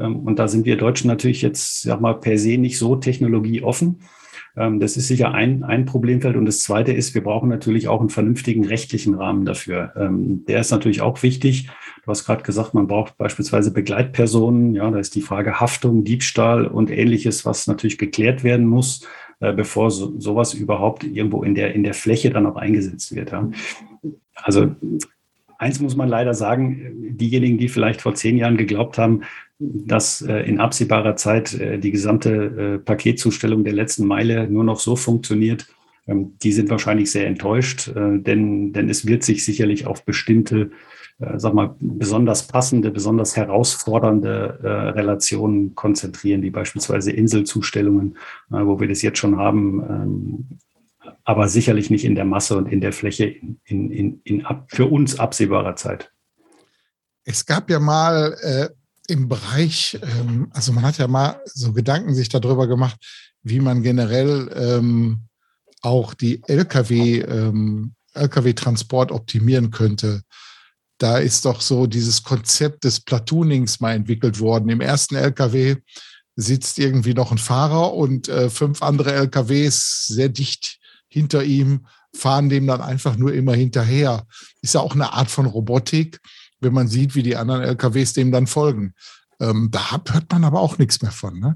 Ähm, 0.00 0.20
und 0.20 0.38
da 0.38 0.48
sind 0.48 0.66
wir 0.66 0.76
Deutschen 0.76 1.08
natürlich 1.08 1.42
jetzt, 1.42 1.82
sag 1.82 2.00
mal, 2.00 2.14
per 2.14 2.38
se 2.38 2.58
nicht 2.58 2.78
so 2.78 2.96
technologieoffen. 2.96 4.00
Ähm, 4.56 4.80
das 4.80 4.96
ist 4.96 5.08
sicher 5.08 5.32
ein, 5.32 5.62
ein 5.62 5.84
Problemfeld. 5.84 6.36
Und 6.36 6.46
das 6.46 6.60
zweite 6.60 6.92
ist, 6.92 7.14
wir 7.14 7.22
brauchen 7.22 7.48
natürlich 7.48 7.88
auch 7.88 8.00
einen 8.00 8.10
vernünftigen 8.10 8.64
rechtlichen 8.64 9.14
Rahmen 9.14 9.44
dafür. 9.44 9.92
Ähm, 9.96 10.44
der 10.46 10.60
ist 10.60 10.70
natürlich 10.70 11.00
auch 11.00 11.22
wichtig. 11.22 11.68
Du 12.04 12.10
hast 12.10 12.24
gerade 12.24 12.42
gesagt, 12.42 12.74
man 12.74 12.86
braucht 12.86 13.16
beispielsweise 13.16 13.72
Begleitpersonen. 13.72 14.74
Ja, 14.74 14.90
da 14.90 14.98
ist 14.98 15.14
die 15.14 15.22
Frage 15.22 15.60
Haftung, 15.60 16.04
Diebstahl 16.04 16.66
und 16.66 16.90
ähnliches, 16.90 17.44
was 17.44 17.66
natürlich 17.66 17.98
geklärt 17.98 18.42
werden 18.44 18.66
muss, 18.66 19.06
äh, 19.40 19.52
bevor 19.52 19.90
so, 19.90 20.18
sowas 20.18 20.54
überhaupt 20.54 21.04
irgendwo 21.04 21.42
in 21.42 21.54
der, 21.54 21.74
in 21.74 21.84
der 21.84 21.94
Fläche 21.94 22.30
dann 22.30 22.46
auch 22.46 22.56
eingesetzt 22.56 23.14
wird. 23.14 23.32
Also 24.34 24.74
eins 25.58 25.80
muss 25.80 25.96
man 25.96 26.08
leider 26.08 26.34
sagen, 26.34 27.16
diejenigen, 27.16 27.58
die 27.58 27.68
vielleicht 27.68 28.00
vor 28.00 28.14
zehn 28.14 28.36
Jahren 28.36 28.56
geglaubt 28.56 28.98
haben, 28.98 29.22
dass 29.58 30.22
äh, 30.22 30.40
in 30.40 30.60
absehbarer 30.60 31.16
Zeit 31.16 31.54
äh, 31.54 31.78
die 31.78 31.90
gesamte 31.90 32.76
äh, 32.76 32.78
Paketzustellung 32.78 33.64
der 33.64 33.72
letzten 33.72 34.06
Meile 34.06 34.48
nur 34.48 34.64
noch 34.64 34.78
so 34.78 34.94
funktioniert, 34.94 35.66
ähm, 36.06 36.36
die 36.42 36.52
sind 36.52 36.70
wahrscheinlich 36.70 37.10
sehr 37.10 37.26
enttäuscht, 37.26 37.90
denn, 37.94 38.72
denn 38.72 38.88
es 38.88 39.06
wird 39.06 39.24
sich 39.24 39.44
sicherlich 39.44 39.86
auf 39.86 40.04
bestimmte, 40.04 40.70
sag 41.36 41.52
mal, 41.52 41.74
besonders 41.80 42.46
passende, 42.46 42.90
besonders 42.90 43.36
herausfordernde 43.36 44.94
Relationen 44.94 45.74
konzentrieren, 45.74 46.42
wie 46.42 46.50
beispielsweise 46.50 47.10
Inselzustellungen, 47.10 48.16
wo 48.48 48.78
wir 48.78 48.88
das 48.88 49.02
jetzt 49.02 49.18
schon 49.18 49.36
haben, 49.36 49.82
ähm, 49.90 50.58
aber 51.24 51.48
sicherlich 51.48 51.90
nicht 51.90 52.04
in 52.04 52.14
der 52.14 52.24
Masse 52.24 52.56
und 52.56 52.72
in 52.72 52.80
der 52.80 52.92
Fläche 52.92 53.24
in, 53.26 53.58
in, 53.64 53.90
in, 53.90 54.20
in 54.24 54.46
ab, 54.46 54.68
für 54.68 54.86
uns 54.86 55.18
absehbarer 55.18 55.76
Zeit. 55.76 56.12
Es 57.24 57.44
gab 57.44 57.68
ja 57.68 57.80
mal 57.80 58.34
äh, 58.40 58.68
im 59.08 59.28
Bereich, 59.28 59.98
ähm, 60.02 60.48
also 60.52 60.72
man 60.72 60.84
hat 60.84 60.98
ja 60.98 61.08
mal 61.08 61.40
so 61.46 61.72
Gedanken 61.72 62.14
sich 62.14 62.28
darüber 62.28 62.66
gemacht, 62.66 62.96
wie 63.42 63.60
man 63.60 63.82
generell 63.82 64.50
ähm, 64.54 65.22
auch 65.80 66.14
die 66.14 66.42
Lkw, 66.46 67.20
ähm, 67.20 67.94
Lkw-Transport 68.14 69.10
optimieren 69.10 69.70
könnte. 69.70 70.22
Da 70.98 71.18
ist 71.18 71.44
doch 71.44 71.60
so 71.60 71.86
dieses 71.86 72.22
Konzept 72.22 72.84
des 72.84 73.00
Platoonings 73.00 73.80
mal 73.80 73.94
entwickelt 73.94 74.40
worden. 74.40 74.68
Im 74.68 74.80
ersten 74.80 75.16
Lkw 75.16 75.76
sitzt 76.36 76.78
irgendwie 76.78 77.14
noch 77.14 77.32
ein 77.32 77.38
Fahrer 77.38 77.94
und 77.94 78.28
äh, 78.28 78.50
fünf 78.50 78.82
andere 78.82 79.12
LKWs 79.12 80.06
sehr 80.06 80.28
dicht 80.28 80.78
hinter 81.08 81.42
ihm 81.42 81.86
fahren 82.14 82.48
dem 82.48 82.66
dann 82.66 82.80
einfach 82.80 83.16
nur 83.16 83.32
immer 83.32 83.54
hinterher. 83.54 84.26
Ist 84.62 84.74
ja 84.74 84.80
auch 84.80 84.94
eine 84.94 85.12
Art 85.12 85.30
von 85.30 85.46
Robotik 85.46 86.20
wenn 86.60 86.72
man 86.72 86.88
sieht, 86.88 87.14
wie 87.14 87.22
die 87.22 87.36
anderen 87.36 87.62
LKWs 87.62 88.12
dem 88.12 88.32
dann 88.32 88.46
folgen. 88.46 88.94
Ähm, 89.40 89.68
da 89.70 89.90
hört 89.90 90.30
man 90.30 90.44
aber 90.44 90.60
auch 90.60 90.78
nichts 90.78 91.02
mehr 91.02 91.12
von. 91.12 91.38
Ne? 91.38 91.54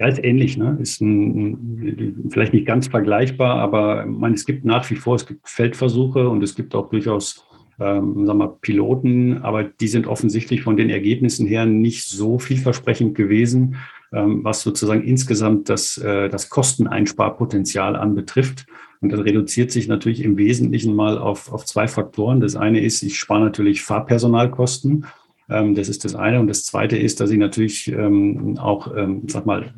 Ja, 0.00 0.08
ist 0.08 0.22
ähnlich. 0.22 0.56
Ne? 0.56 0.78
Ist 0.80 1.00
ein, 1.00 2.30
vielleicht 2.30 2.52
nicht 2.52 2.66
ganz 2.66 2.88
vergleichbar, 2.88 3.56
aber 3.56 4.06
man, 4.06 4.34
es 4.34 4.46
gibt 4.46 4.64
nach 4.64 4.88
wie 4.90 4.96
vor, 4.96 5.16
es 5.16 5.26
gibt 5.26 5.48
Feldversuche 5.48 6.28
und 6.28 6.42
es 6.42 6.54
gibt 6.54 6.74
auch 6.74 6.90
durchaus 6.90 7.44
ähm, 7.80 8.26
sagen 8.26 8.38
wir, 8.38 8.58
Piloten, 8.60 9.38
aber 9.38 9.64
die 9.64 9.88
sind 9.88 10.06
offensichtlich 10.06 10.62
von 10.62 10.76
den 10.76 10.90
Ergebnissen 10.90 11.46
her 11.46 11.64
nicht 11.64 12.08
so 12.08 12.38
vielversprechend 12.38 13.14
gewesen, 13.14 13.76
ähm, 14.12 14.44
was 14.44 14.62
sozusagen 14.62 15.02
insgesamt 15.02 15.68
das, 15.68 15.96
äh, 15.96 16.28
das 16.28 16.50
Kosteneinsparpotenzial 16.50 17.96
anbetrifft. 17.96 18.66
Und 19.00 19.12
das 19.12 19.20
reduziert 19.20 19.70
sich 19.70 19.88
natürlich 19.88 20.22
im 20.22 20.36
Wesentlichen 20.36 20.94
mal 20.94 21.18
auf, 21.18 21.52
auf 21.52 21.64
zwei 21.64 21.88
Faktoren. 21.88 22.40
Das 22.40 22.54
eine 22.54 22.80
ist, 22.80 23.02
ich 23.02 23.18
spare 23.18 23.40
natürlich 23.40 23.82
Fahrpersonalkosten. 23.82 25.06
Ähm, 25.48 25.74
das 25.74 25.88
ist 25.88 26.04
das 26.04 26.14
eine. 26.14 26.38
Und 26.38 26.48
das 26.48 26.64
zweite 26.64 26.98
ist, 26.98 27.20
dass 27.20 27.30
ich 27.30 27.38
natürlich 27.38 27.88
ähm, 27.88 28.58
auch, 28.58 28.94
ähm, 28.94 29.22
sag 29.26 29.46
mal, 29.46 29.72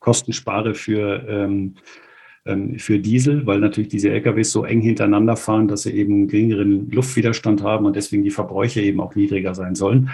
Kosten 0.00 0.32
spare 0.32 0.74
für 0.74 1.72
für 2.76 2.98
Diesel, 2.98 3.46
weil 3.46 3.60
natürlich 3.60 3.88
diese 3.88 4.10
LKWs 4.10 4.50
so 4.50 4.64
eng 4.64 4.80
hintereinander 4.80 5.36
fahren, 5.36 5.68
dass 5.68 5.84
sie 5.84 5.92
eben 5.92 6.26
geringeren 6.26 6.90
Luftwiderstand 6.90 7.62
haben 7.62 7.86
und 7.86 7.94
deswegen 7.94 8.24
die 8.24 8.32
Verbräuche 8.32 8.80
eben 8.80 9.00
auch 9.00 9.14
niedriger 9.14 9.54
sein 9.54 9.76
sollen. 9.76 10.10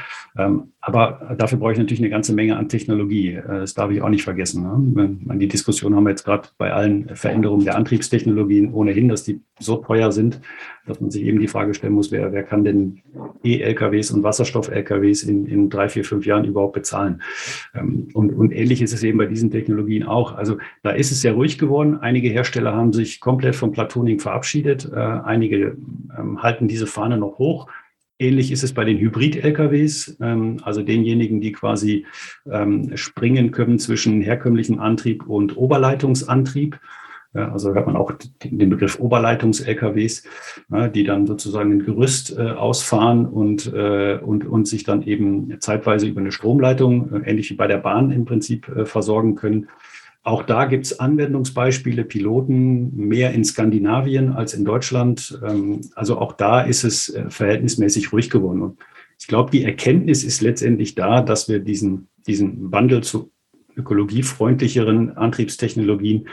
Aber 0.88 1.37
dafür 1.37 1.59
brauche 1.59 1.72
ich 1.72 1.79
natürlich 1.79 2.01
eine 2.01 2.11
ganze 2.11 2.33
Menge 2.33 2.57
an 2.57 2.68
Technologie. 2.68 3.35
Äh, 3.35 3.42
das 3.46 3.74
darf 3.74 3.90
ich 3.90 4.01
auch 4.01 4.09
nicht 4.09 4.24
vergessen. 4.24 4.62
Ne? 4.62 5.37
Die 5.38 5.48
Diskussion 5.48 5.94
haben 5.94 6.05
wir 6.05 6.11
jetzt 6.11 6.24
gerade 6.24 6.48
bei 6.57 6.72
allen 6.72 7.09
Veränderungen 7.14 7.64
der 7.64 7.77
Antriebstechnologien 7.77 8.72
ohnehin, 8.72 9.09
dass 9.09 9.24
die 9.24 9.40
so 9.59 9.77
teuer 9.77 10.12
sind, 10.12 10.40
dass 10.87 11.01
man 11.01 11.11
sich 11.11 11.24
eben 11.24 11.40
die 11.40 11.48
Frage 11.48 11.74
stellen 11.74 11.92
muss, 11.92 12.11
wer, 12.11 12.33
wer 12.33 12.42
kann 12.42 12.64
denn 12.64 13.01
E-LKWs 13.44 14.12
und 14.12 14.22
Wasserstoff-LKWs 14.22 15.24
in, 15.24 15.46
in 15.46 15.68
drei, 15.68 15.88
vier, 15.88 16.05
fünf 16.05 16.24
Jahren 16.24 16.44
überhaupt 16.44 16.74
bezahlen? 16.74 17.22
Ähm, 17.74 18.09
und, 18.14 18.33
und 18.33 18.53
ähnlich 18.53 18.81
ist 18.81 18.94
es 18.94 19.03
eben 19.03 19.18
bei 19.18 19.27
diesen 19.27 19.51
Technologien 19.51 20.05
auch. 20.05 20.35
Also 20.35 20.57
da 20.83 20.90
ist 20.90 21.12
es 21.12 21.20
sehr 21.20 21.35
ruhig 21.35 21.59
geworden. 21.59 21.98
Einige 22.01 22.31
Hersteller 22.31 22.74
haben 22.74 22.92
sich 22.92 23.20
komplett 23.20 23.57
vom 23.57 23.72
Platooning 23.72 24.20
verabschiedet. 24.20 24.90
Äh, 24.90 24.96
einige 24.96 25.77
ähm, 26.18 26.42
halten 26.42 26.68
diese 26.68 26.87
Fahne 26.87 27.18
noch 27.18 27.38
hoch. 27.38 27.66
Ähnlich 28.19 28.51
ist 28.51 28.65
es 28.65 28.75
bei 28.75 28.85
den 28.85 28.99
Hybrid-LKWs, 28.99 30.17
ähm, 30.21 30.59
also 30.63 30.83
denjenigen, 30.83 31.41
die 31.41 31.53
quasi 31.53 32.05
ähm, 32.51 32.97
springen 32.97 33.53
können 33.53 33.79
zwischen 33.79 34.21
herkömmlichem 34.21 34.81
Antrieb 34.81 35.27
und 35.27 35.57
Oberleitungsantrieb. 35.57 36.81
Ja, 37.35 37.53
also 37.53 37.75
hört 37.75 37.87
man 37.87 37.97
auch 37.97 38.11
den 38.43 38.71
Begriff 38.71 38.99
Oberleitungs-LKWs, 38.99 40.25
ja, 40.73 40.89
die 40.89 41.05
dann 41.05 41.27
sozusagen 41.27 41.73
ein 41.73 41.85
Gerüst 41.85 42.37
äh, 42.37 42.51
ausfahren 42.51 43.27
und, 43.27 43.73
äh, 43.73 44.19
und, 44.21 44.47
und 44.47 44.67
sich 44.67 44.83
dann 44.83 45.03
eben 45.03 45.61
zeitweise 45.61 46.07
über 46.07 46.21
eine 46.21 46.33
Stromleitung, 46.33 47.13
äh, 47.13 47.31
ähnlich 47.31 47.51
wie 47.51 47.55
bei 47.55 47.67
der 47.67 47.79
Bahn 47.79 48.11
im 48.11 48.25
Prinzip, 48.25 48.69
äh, 48.69 48.87
versorgen 48.87 49.37
können. 49.37 49.69
Auch 50.29 50.43
da 50.43 50.67
gibt 50.67 50.85
es 50.85 51.01
Anwendungsbeispiele, 51.01 52.05
Piloten, 52.05 52.95
mehr 52.95 53.33
in 53.33 53.45
Skandinavien 53.45 54.35
als 54.35 54.53
in 54.53 54.62
Deutschland. 54.62 55.41
Ähm, 55.43 55.81
also 55.95 56.19
auch 56.19 56.33
da 56.33 56.61
ist 56.61 56.85
es 56.85 57.09
äh, 57.09 57.31
verhältnismäßig 57.31 58.12
ruhig 58.12 58.29
geworden. 58.29 58.61
Und 58.61 58.79
ich 59.19 59.27
glaube, 59.27 59.51
die 59.51 59.64
Erkenntnis 59.64 60.25
ist 60.25 60.43
letztendlich 60.43 60.95
da, 60.95 61.23
dass 61.23 61.49
wir 61.49 61.61
diesen, 61.61 62.09
diesen 62.27 62.71
Wandel 62.71 63.03
zu 63.03 63.33
ökologiefreundlicheren 63.75 65.17
Antriebstechnologien 65.17 66.29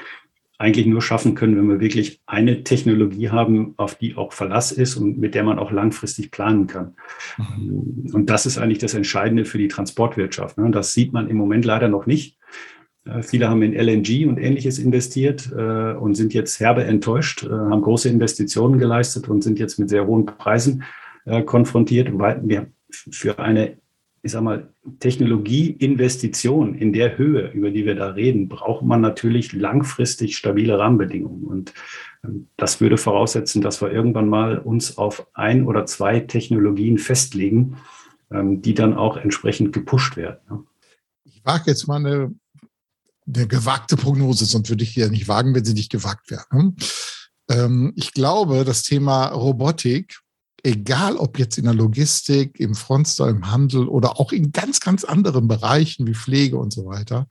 eigentlich 0.58 0.88
nur 0.88 1.02
schaffen 1.02 1.34
können, 1.34 1.56
wenn 1.56 1.70
wir 1.70 1.80
wirklich 1.80 2.22
eine 2.26 2.66
Technologie 2.66 3.30
haben, 3.30 3.76
auf 3.78 3.96
die 3.96 4.18
auch 4.18 4.34
Verlass 4.34 4.74
ist 4.74 4.98
und 4.98 5.18
mit 5.18 5.36
der 5.36 5.44
man 5.44 5.58
auch 5.58 5.72
langfristig 5.72 6.32
planen 6.32 6.68
kann. 6.68 6.96
Mhm. 7.38 8.10
Und 8.14 8.30
das 8.30 8.46
ist 8.46 8.58
eigentlich 8.58 8.80
das 8.80 8.94
Entscheidende 8.94 9.46
für 9.46 9.58
die 9.58 9.70
Transportwirtschaft. 9.70 10.58
Ne? 10.58 10.70
Das 10.72 10.94
sieht 10.94 11.14
man 11.14 11.30
im 11.30 11.38
Moment 11.38 11.64
leider 11.64 11.88
noch 11.88 12.06
nicht. 12.06 12.38
Äh, 13.06 13.22
viele 13.22 13.50
haben 13.50 13.62
in 13.62 13.74
LNG 13.74 14.28
und 14.28 14.38
ähnliches 14.38 14.80
investiert 14.80 15.52
äh, 15.56 15.94
und 15.94 16.16
sind 16.16 16.34
jetzt 16.34 16.60
herbe 16.60 16.84
enttäuscht, 16.84 17.44
äh, 17.44 17.50
haben 17.50 17.82
große 17.82 18.10
Investitionen 18.10 18.80
geleistet 18.80 19.30
und 19.30 19.44
sind 19.44 19.60
jetzt 19.60 19.80
mit 19.80 19.90
sehr 19.90 20.06
hohen 20.06 20.26
Preisen 20.26 20.84
konfrontiert, 21.48 22.10
weil 22.20 22.40
wir 22.44 22.68
für 22.92 23.40
eine 23.40 23.78
ich 24.26 24.32
sag 24.32 24.42
mal, 24.42 24.74
Technologieinvestition 25.00 26.74
in 26.74 26.94
der 26.94 27.16
Höhe, 27.16 27.52
über 27.52 27.70
die 27.70 27.86
wir 27.86 27.94
da 27.94 28.10
reden, 28.10 28.50
braucht 28.50 28.84
man 28.84 29.00
natürlich 29.00 29.54
langfristig 29.54 30.36
stabile 30.36 30.80
Rahmenbedingungen. 30.80 31.44
Und 31.44 31.76
ähm, 32.24 32.48
das 32.58 32.82
würde 32.82 32.98
voraussetzen, 32.98 33.62
dass 33.62 33.82
wir 33.84 33.92
irgendwann 33.92 34.28
mal 34.28 34.58
uns 34.58 34.98
auf 34.98 35.28
ein 35.36 35.68
oder 35.68 35.86
zwei 35.86 36.22
Technologien 36.22 36.98
festlegen, 36.98 37.78
ähm, 38.32 38.64
die 38.64 38.74
dann 38.74 38.96
auch 38.96 39.16
entsprechend 39.16 39.74
gepusht 39.74 40.18
werden. 40.18 40.40
Ich 41.24 41.46
wage 41.46 41.66
jetzt 41.68 41.88
mal 41.88 41.98
eine, 41.98 42.34
eine 43.28 43.48
gewagte 43.48 43.96
Prognose, 43.98 44.46
sonst 44.46 44.70
würde 44.70 44.84
ich 44.84 44.94
die 44.94 45.00
ja 45.00 45.10
nicht 45.10 45.28
wagen, 45.28 45.56
wenn 45.56 45.66
sie 45.66 45.74
nicht 45.74 45.92
gewagt 45.92 46.30
wäre. 46.30 46.46
Ähm, 47.50 47.94
ich 47.96 48.14
glaube, 48.14 48.66
das 48.66 48.84
Thema 48.84 49.28
Robotik 49.28 50.20
egal 50.66 51.16
ob 51.18 51.38
jetzt 51.38 51.58
in 51.58 51.66
der 51.66 51.74
Logistik, 51.74 52.60
im 52.60 52.74
Frontstore, 52.74 53.30
im 53.30 53.52
Handel 53.52 53.88
oder 53.88 54.20
auch 54.20 54.32
in 54.32 54.52
ganz, 54.52 54.80
ganz 54.80 55.04
anderen 55.04 55.48
Bereichen 55.48 56.08
wie 56.08 56.16
Pflege 56.16 56.58
und 56.58 56.74
so 56.74 56.86
weiter, 56.88 57.28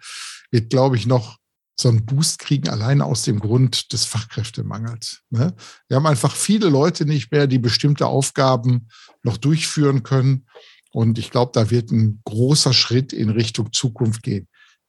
wird, 0.51 0.71
glaube 0.71 0.97
ich, 0.97 1.07
noch 1.07 1.39
so 1.79 1.89
einen 1.89 2.07
Boost 2.07 2.39
kriegen, 2.39 2.69
alleine 2.69 3.05
aus 3.05 3.23
dem 3.23 3.41
Grund 3.41 3.93
des 3.93 4.05
Fachkräftemangels. 4.05 5.23
Ne? 5.31 5.53
Wir 5.89 5.97
haben 5.97 6.07
einfach 6.07 6.35
viele 6.35 6.69
Leute 6.69 7.05
nicht 7.05 7.33
mehr, 7.33 7.49
die 7.49 7.59
bestimmte 7.59 8.07
Aufgaben 8.07 8.87
noch 9.25 9.37
durchführen 9.37 10.05
können. 10.05 10.47
Und 10.93 11.19
ich 11.19 11.33
glaube, 11.33 11.51
da 11.53 11.71
wird 11.71 11.91
ein 11.91 12.21
großer 12.25 12.73
Schritt 12.73 13.13
in 13.13 13.31
Richtung 13.31 13.73
Zukunft 13.73 14.23
gehen. 14.23 14.47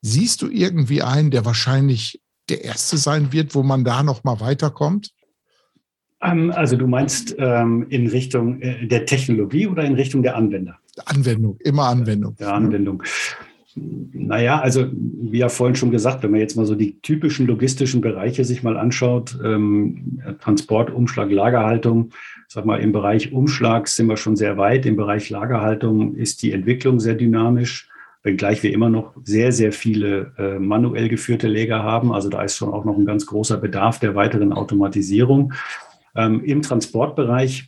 Siehst 0.07 0.43
du 0.43 0.49
irgendwie 0.51 1.01
einen, 1.01 1.31
der 1.31 1.45
wahrscheinlich 1.45 2.21
der 2.47 2.63
erste 2.63 2.95
sein 2.95 3.33
wird, 3.33 3.55
wo 3.55 3.63
man 3.63 3.83
da 3.83 4.03
noch 4.03 4.23
mal 4.23 4.39
weiterkommt? 4.39 5.09
Ähm, 6.21 6.51
also 6.51 6.77
du 6.77 6.85
meinst 6.85 7.35
ähm, 7.39 7.87
in 7.89 8.05
Richtung 8.05 8.61
äh, 8.61 8.85
der 8.85 9.07
Technologie 9.07 9.65
oder 9.65 9.83
in 9.83 9.95
Richtung 9.95 10.21
der 10.21 10.35
Anwender? 10.35 10.77
Anwendung, 11.07 11.57
immer 11.61 11.87
Anwendung. 11.87 12.35
Der 12.35 12.53
Anwendung. 12.53 13.01
Naja, 13.73 14.59
also 14.59 14.85
wie 14.93 15.39
ja 15.39 15.49
vorhin 15.49 15.75
schon 15.75 15.89
gesagt, 15.89 16.21
wenn 16.21 16.29
man 16.29 16.39
jetzt 16.39 16.55
mal 16.55 16.67
so 16.67 16.75
die 16.75 17.01
typischen 17.01 17.47
logistischen 17.47 18.01
Bereiche 18.01 18.45
sich 18.45 18.61
mal 18.61 18.77
anschaut, 18.77 19.35
ähm, 19.43 20.21
Transport, 20.39 20.91
Umschlag, 20.91 21.31
Lagerhaltung, 21.31 22.11
sag 22.47 22.67
mal, 22.67 22.79
im 22.79 22.91
Bereich 22.91 23.33
Umschlag 23.33 23.87
sind 23.87 24.05
wir 24.05 24.17
schon 24.17 24.35
sehr 24.35 24.55
weit. 24.57 24.85
Im 24.85 24.97
Bereich 24.97 25.31
Lagerhaltung 25.31 26.13
ist 26.13 26.43
die 26.43 26.51
Entwicklung 26.51 26.99
sehr 26.99 27.15
dynamisch, 27.15 27.89
wenngleich 28.25 28.63
wir 28.63 28.73
immer 28.73 28.89
noch 28.89 29.13
sehr, 29.23 29.51
sehr 29.51 29.71
viele 29.71 30.33
äh, 30.37 30.57
manuell 30.57 31.09
geführte 31.09 31.47
Lager 31.47 31.83
haben. 31.83 32.11
Also 32.11 32.27
da 32.27 32.41
ist 32.41 32.57
schon 32.57 32.73
auch 32.73 32.83
noch 32.83 32.97
ein 32.97 33.05
ganz 33.05 33.27
großer 33.27 33.57
Bedarf 33.57 33.99
der 33.99 34.15
weiteren 34.15 34.51
Automatisierung. 34.51 35.53
Ähm, 36.15 36.43
Im 36.43 36.63
Transportbereich 36.63 37.67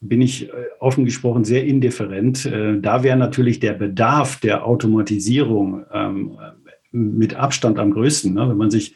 bin 0.00 0.22
ich 0.22 0.48
äh, 0.48 0.52
offen 0.80 1.04
gesprochen 1.04 1.44
sehr 1.44 1.66
indifferent. 1.66 2.46
Äh, 2.46 2.80
da 2.80 3.02
wäre 3.02 3.18
natürlich 3.18 3.60
der 3.60 3.74
Bedarf 3.74 4.40
der 4.40 4.66
Automatisierung 4.66 5.84
ähm, 5.92 6.38
mit 6.90 7.34
Abstand 7.34 7.78
am 7.78 7.90
größten. 7.90 8.32
Ne? 8.32 8.48
Wenn 8.48 8.56
man 8.56 8.70
sich 8.70 8.94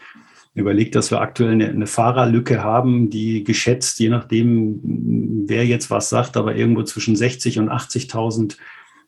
überlegt, 0.55 0.95
dass 0.95 1.11
wir 1.11 1.21
aktuell 1.21 1.53
eine, 1.53 1.69
eine, 1.69 1.87
Fahrerlücke 1.87 2.65
haben, 2.65 3.11
die 3.11 3.45
geschätzt, 3.45 3.99
je 4.01 4.09
nachdem, 4.09 4.81
wer 5.47 5.67
jetzt 5.67 5.91
was 5.91 6.09
sagt, 6.09 6.39
aber 6.39 6.57
irgendwo 6.57 6.85
zwischen 6.85 7.17
60 7.17 7.59
und 7.59 7.71
80.000 7.71 8.57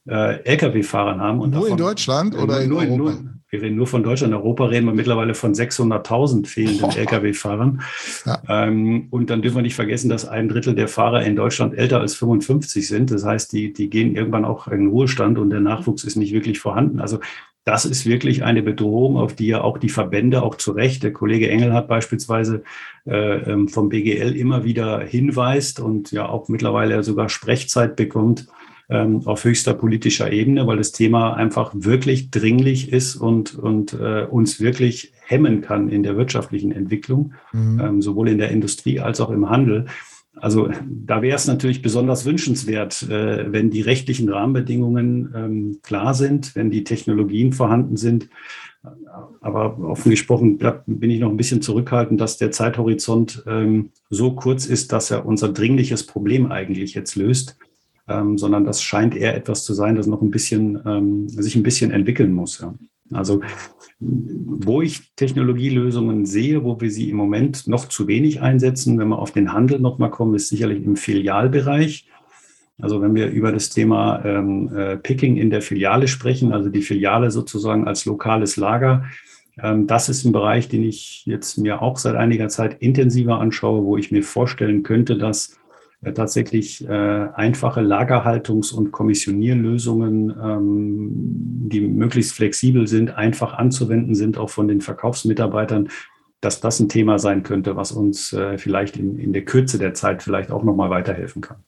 äh, 0.09 0.43
Lkw-Fahrern 0.45 1.21
haben. 1.21 1.41
Und 1.41 1.51
nur 1.51 1.63
davon, 1.63 1.79
in 1.79 1.85
Deutschland 1.85 2.35
oder 2.37 2.61
in 2.61 2.73
Europa? 2.73 2.97
Nur, 2.97 3.19
wir 3.49 3.63
reden 3.63 3.77
nur 3.77 3.87
von 3.87 4.03
Deutschland. 4.03 4.33
In 4.33 4.39
Europa 4.39 4.67
reden 4.67 4.87
wir 4.87 4.95
mittlerweile 4.95 5.35
von 5.35 5.55
600.000 5.55 6.47
fehlenden. 6.47 6.91
Lkw-Fahrern. 6.91 7.83
Ja. 8.27 8.43
Ähm, 8.49 9.07
und 9.11 9.31
dann 9.31 9.43
dürfen 9.43 9.59
wir 9.59 9.63
nicht 9.63 9.77
vergessen, 9.77 10.09
dass 10.09 10.27
ein 10.27 10.49
Drittel 10.49 10.75
der 10.75 10.89
Fahrer 10.89 11.23
in 11.23 11.37
Deutschland 11.37 11.75
älter 11.75 12.01
als 12.01 12.15
55 12.17 12.87
sind. 12.87 13.11
Das 13.11 13.25
heißt, 13.25 13.53
die, 13.53 13.73
die 13.73 13.89
gehen 13.91 14.17
irgendwann 14.17 14.45
auch 14.45 14.69
in 14.69 14.89
Ruhestand 14.89 15.39
und 15.39 15.51
der 15.51 15.61
Nachwuchs 15.61 16.05
ist 16.05 16.17
nicht 16.17 16.33
wirklich 16.33 16.59
vorhanden. 16.59 17.01
Also 17.01 17.21
das 17.65 17.87
ist 17.87 18.05
wirklich 18.05 18.45
eine 18.45 18.63
Bedrohung, 18.63 19.17
auf 19.17 19.35
die 19.35 19.47
ja 19.47 19.63
auch 19.63 19.79
die 19.79 19.89
Verbände 19.89 20.43
auch 20.43 20.57
zu 20.57 20.73
Recht, 20.73 21.03
der 21.03 21.15
Kollege 21.15 21.49
Engel 21.49 21.73
hat 21.73 21.89
beispielsweise 21.89 22.63
äh, 23.07 23.53
ähm, 23.53 23.69
vom 23.69 23.89
BGL 23.89 24.37
immer 24.37 24.65
wieder 24.65 25.01
hinweist 25.01 25.81
und 25.81 26.13
ja 26.13 26.29
auch 26.29 26.49
mittlerweile 26.49 27.03
sogar 27.03 27.31
Sprechzeit 27.31 27.97
bekommt 27.97 28.49
ähm, 28.89 29.23
auf 29.27 29.45
höchster 29.45 29.75
politischer 29.75 30.33
Ebene, 30.33 30.67
weil 30.67 30.77
das 30.77 30.93
Thema 30.93 31.35
einfach 31.35 31.73
wirklich 31.75 32.31
dringlich 32.31 32.93
ist 32.93 33.17
und, 33.17 33.55
und 33.55 33.95
äh, 33.95 34.25
uns 34.25 34.61
wirklich 34.61 35.13
hemmen 35.27 35.63
kann 35.63 35.89
in 35.89 36.03
der 36.03 36.17
wirtschaftlichen 36.17 36.73
Entwicklung, 36.73 37.33
mhm. 37.53 37.81
ähm, 37.81 38.03
sowohl 38.03 38.29
in 38.29 38.39
der 38.39 38.51
Industrie 38.51 39.01
als 39.01 39.21
auch 39.21 39.31
im 39.31 39.49
Handel. 39.49 39.87
Also 40.37 40.69
da 40.87 41.23
wäre 41.23 41.37
es 41.37 41.47
natürlich 41.47 41.81
besonders 41.81 42.25
wünschenswert, 42.25 43.05
äh, 43.05 43.51
wenn 43.53 43.71
die 43.71 43.81
rechtlichen 43.81 44.29
Rahmenbedingungen 44.29 45.33
ähm, 45.35 45.79
klar 45.83 46.13
sind, 46.13 46.55
wenn 46.57 46.71
die 46.71 46.85
Technologien 46.85 47.53
vorhanden 47.53 47.97
sind. 47.97 48.29
Aber 49.41 49.79
offen 49.79 50.11
gesprochen 50.11 50.59
bin 50.87 51.11
ich 51.11 51.21
noch 51.21 51.31
ein 51.31 51.39
bisschen 51.39 51.63
zurückhaltend, 51.63 52.21
dass 52.21 52.37
der 52.37 52.51
Zeithorizont 52.51 53.43
ähm, 53.47 53.91
so 54.11 54.33
kurz 54.33 54.67
ist, 54.67 54.93
dass 54.93 55.11
er 55.11 55.25
unser 55.25 55.51
dringliches 55.51 56.05
Problem 56.05 56.53
eigentlich 56.53 56.93
jetzt 56.93 57.17
löst 57.17 57.57
ähm, 58.09 58.39
sondern 58.39 58.65
das 58.65 58.83
scheint 58.83 59.17
eher 59.17 59.37
etwas 59.37 59.65
zu 59.65 59.75
sein, 59.75 59.97
das 59.97 60.07
noch 60.07 60.23
ein 60.23 60.31
bisschen, 60.31 60.81
ähm, 60.87 61.29
sich 61.29 61.57
ein 61.57 61.63
bisschen 61.63 61.91
entwickeln 61.91 62.33
muss. 62.33 62.61
Ja. 62.61 62.75
Also 63.13 63.41
wo 64.01 64.83
ich 64.83 65.15
Technologielösungen 65.15 66.27
sehe, 66.27 66.65
wo 66.65 66.81
wir 66.81 66.91
sie 66.91 67.11
im 67.11 67.17
Moment 67.17 67.67
noch 67.69 67.89
zu 67.89 68.07
wenig 68.07 68.41
einsetzen, 68.41 68.99
wenn 68.99 69.09
wir 69.09 69.19
auf 69.19 69.31
den 69.31 69.53
Handel 69.53 69.79
nochmal 69.79 70.11
kommen, 70.11 70.35
ist 70.35 70.49
sicherlich 70.49 70.85
im 70.85 70.97
Filialbereich. 70.97 72.09
Also 72.81 73.01
wenn 73.01 73.15
wir 73.15 73.29
über 73.29 73.53
das 73.53 73.71
Thema 73.71 74.25
ähm, 74.25 74.77
äh, 74.77 74.97
Picking 74.97 75.37
in 75.37 75.51
der 75.51 75.63
Filiale 75.63 76.09
sprechen, 76.09 76.53
also 76.53 76.69
die 76.69 76.83
Filiale 76.83 77.31
sozusagen 77.31 77.87
als 77.87 78.05
lokales 78.05 78.57
Lager, 78.57 79.05
ähm, 79.63 79.87
das 79.87 80.09
ist 80.09 80.25
ein 80.25 80.33
Bereich, 80.33 80.69
den 80.69 80.83
ich 80.83 81.25
jetzt 81.25 81.57
mir 81.57 81.83
auch 81.83 81.99
seit 81.99 82.17
einiger 82.17 82.49
Zeit 82.49 82.83
intensiver 82.83 83.39
anschaue, 83.39 83.85
wo 83.85 83.97
ich 83.97 84.11
mir 84.11 84.25
vorstellen 84.25 84.83
könnte, 84.83 85.17
dass 85.17 85.57
tatsächlich 86.13 86.87
äh, 86.87 86.93
einfache 87.35 87.81
Lagerhaltungs- 87.81 88.75
und 88.75 88.93
Kommissionierlösungen, 88.93 90.31
ähm, 90.31 91.11
die 91.69 91.81
möglichst 91.81 92.35
flexibel 92.35 92.87
sind, 92.87 93.17
einfach 93.17 93.55
anzuwenden 93.55 94.15
sind, 94.15 94.39
auch 94.39 94.51
von 94.51 94.69
den 94.69 94.81
Verkaufsmitarbeitern, 94.81 95.89
dass 96.41 96.61
das 96.61 96.79
ein 96.81 96.89
Thema 96.89 97.19
sein 97.19 97.43
könnte, 97.43 97.77
was 97.77 97.93
uns 97.93 98.33
äh, 98.33 98.59
vielleicht 98.59 98.97
in, 98.97 99.19
in 99.19 99.33
der 99.33 99.45
Kürze 99.45 99.79
der 99.79 99.95
Zeit 99.95 100.23
vielleicht 100.23 100.51
auch 100.51 100.63
nochmal 100.63 100.91
weiterhelfen 100.91 101.41
kann. 101.41 101.65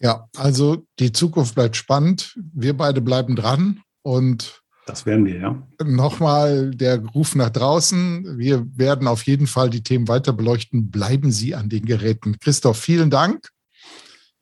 Ja, 0.00 0.28
also 0.36 0.84
die 0.98 1.12
Zukunft 1.12 1.54
bleibt 1.54 1.76
spannend. 1.76 2.38
Wir 2.54 2.76
beide 2.76 3.00
bleiben 3.00 3.34
dran 3.34 3.80
und 4.02 4.62
Das 4.88 5.04
werden 5.04 5.26
wir, 5.26 5.38
ja. 5.38 5.62
Nochmal 5.84 6.70
der 6.70 7.04
Ruf 7.04 7.34
nach 7.34 7.50
draußen. 7.50 8.38
Wir 8.38 8.66
werden 8.74 9.06
auf 9.06 9.24
jeden 9.24 9.46
Fall 9.46 9.68
die 9.68 9.82
Themen 9.82 10.08
weiter 10.08 10.32
beleuchten. 10.32 10.90
Bleiben 10.90 11.30
Sie 11.30 11.54
an 11.54 11.68
den 11.68 11.84
Geräten. 11.84 12.38
Christoph, 12.38 12.78
vielen 12.78 13.10
Dank. 13.10 13.50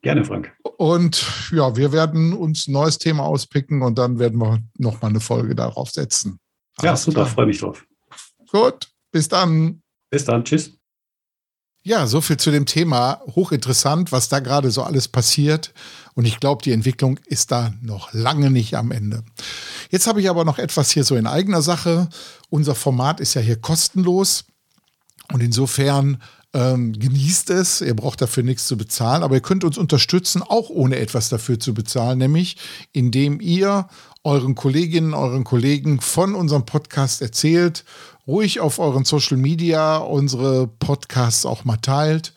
Gerne, 0.02 0.24
Frank. 0.24 0.56
Und 0.76 1.26
ja, 1.50 1.76
wir 1.76 1.90
werden 1.90 2.32
uns 2.32 2.68
ein 2.68 2.72
neues 2.72 2.98
Thema 2.98 3.24
auspicken 3.24 3.82
und 3.82 3.98
dann 3.98 4.20
werden 4.20 4.38
wir 4.38 4.62
nochmal 4.78 5.10
eine 5.10 5.18
Folge 5.18 5.56
darauf 5.56 5.90
setzen. 5.90 6.38
Alles 6.76 6.90
ja, 6.90 6.96
super, 6.96 7.26
freue 7.26 7.46
mich 7.46 7.58
drauf. 7.58 7.84
Gut, 8.48 8.88
bis 9.10 9.26
dann. 9.26 9.82
Bis 10.10 10.26
dann, 10.26 10.44
tschüss. 10.44 10.75
Ja, 11.86 12.08
so 12.08 12.20
viel 12.20 12.36
zu 12.36 12.50
dem 12.50 12.66
Thema. 12.66 13.20
Hochinteressant, 13.36 14.10
was 14.10 14.28
da 14.28 14.40
gerade 14.40 14.72
so 14.72 14.82
alles 14.82 15.06
passiert. 15.06 15.72
Und 16.14 16.24
ich 16.24 16.40
glaube, 16.40 16.60
die 16.64 16.72
Entwicklung 16.72 17.20
ist 17.26 17.52
da 17.52 17.74
noch 17.80 18.12
lange 18.12 18.50
nicht 18.50 18.74
am 18.74 18.90
Ende. 18.90 19.22
Jetzt 19.92 20.08
habe 20.08 20.20
ich 20.20 20.28
aber 20.28 20.44
noch 20.44 20.58
etwas 20.58 20.90
hier 20.90 21.04
so 21.04 21.14
in 21.14 21.28
eigener 21.28 21.62
Sache. 21.62 22.08
Unser 22.50 22.74
Format 22.74 23.20
ist 23.20 23.34
ja 23.34 23.40
hier 23.40 23.60
kostenlos. 23.60 24.46
Und 25.32 25.44
insofern 25.44 26.20
ähm, 26.54 26.92
genießt 26.92 27.50
es. 27.50 27.82
Ihr 27.82 27.94
braucht 27.94 28.20
dafür 28.20 28.42
nichts 28.42 28.66
zu 28.66 28.76
bezahlen. 28.76 29.22
Aber 29.22 29.36
ihr 29.36 29.40
könnt 29.40 29.62
uns 29.62 29.78
unterstützen, 29.78 30.42
auch 30.42 30.70
ohne 30.70 30.96
etwas 30.96 31.28
dafür 31.28 31.60
zu 31.60 31.72
bezahlen. 31.72 32.18
Nämlich, 32.18 32.56
indem 32.90 33.40
ihr 33.40 33.86
euren 34.24 34.56
Kolleginnen, 34.56 35.14
euren 35.14 35.44
Kollegen 35.44 36.00
von 36.00 36.34
unserem 36.34 36.66
Podcast 36.66 37.22
erzählt 37.22 37.84
ruhig 38.26 38.60
auf 38.60 38.78
euren 38.78 39.04
Social 39.04 39.36
Media 39.36 39.98
unsere 39.98 40.66
Podcasts 40.66 41.46
auch 41.46 41.64
mal 41.64 41.76
teilt 41.76 42.32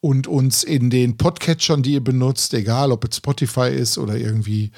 und 0.00 0.26
uns 0.26 0.64
in 0.64 0.90
den 0.90 1.16
Podcatchern, 1.16 1.82
die 1.82 1.94
ihr 1.94 2.04
benutzt, 2.04 2.54
egal 2.54 2.92
ob 2.92 3.04
es 3.04 3.16
Spotify 3.16 3.68
ist 3.68 3.98
oder 3.98 4.16
irgendwie 4.16 4.70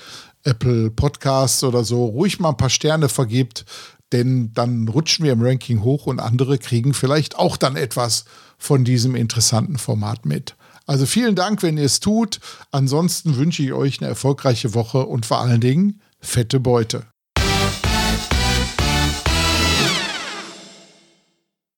Apple 0.44 0.90
Podcasts 0.90 1.64
oder 1.64 1.84
so, 1.84 2.06
ruhig 2.06 2.40
mal 2.40 2.50
ein 2.50 2.56
paar 2.56 2.70
Sterne 2.70 3.08
vergibt, 3.08 3.64
denn 4.12 4.52
dann 4.54 4.88
rutschen 4.88 5.24
wir 5.24 5.32
im 5.32 5.42
Ranking 5.42 5.82
hoch 5.82 6.06
und 6.06 6.20
andere 6.20 6.58
kriegen 6.58 6.94
vielleicht 6.94 7.38
auch 7.38 7.56
dann 7.56 7.76
etwas 7.76 8.24
von 8.58 8.84
diesem 8.84 9.14
interessanten 9.14 9.78
Format 9.78 10.26
mit. 10.26 10.56
Also 10.86 11.06
vielen 11.06 11.36
Dank, 11.36 11.62
wenn 11.62 11.78
ihr 11.78 11.84
es 11.84 12.00
tut. 12.00 12.40
Ansonsten 12.72 13.36
wünsche 13.36 13.62
ich 13.62 13.72
euch 13.72 14.00
eine 14.00 14.08
erfolgreiche 14.08 14.74
Woche 14.74 15.06
und 15.06 15.24
vor 15.24 15.40
allen 15.40 15.60
Dingen 15.60 16.00
fette 16.20 16.58
Beute. 16.58 17.06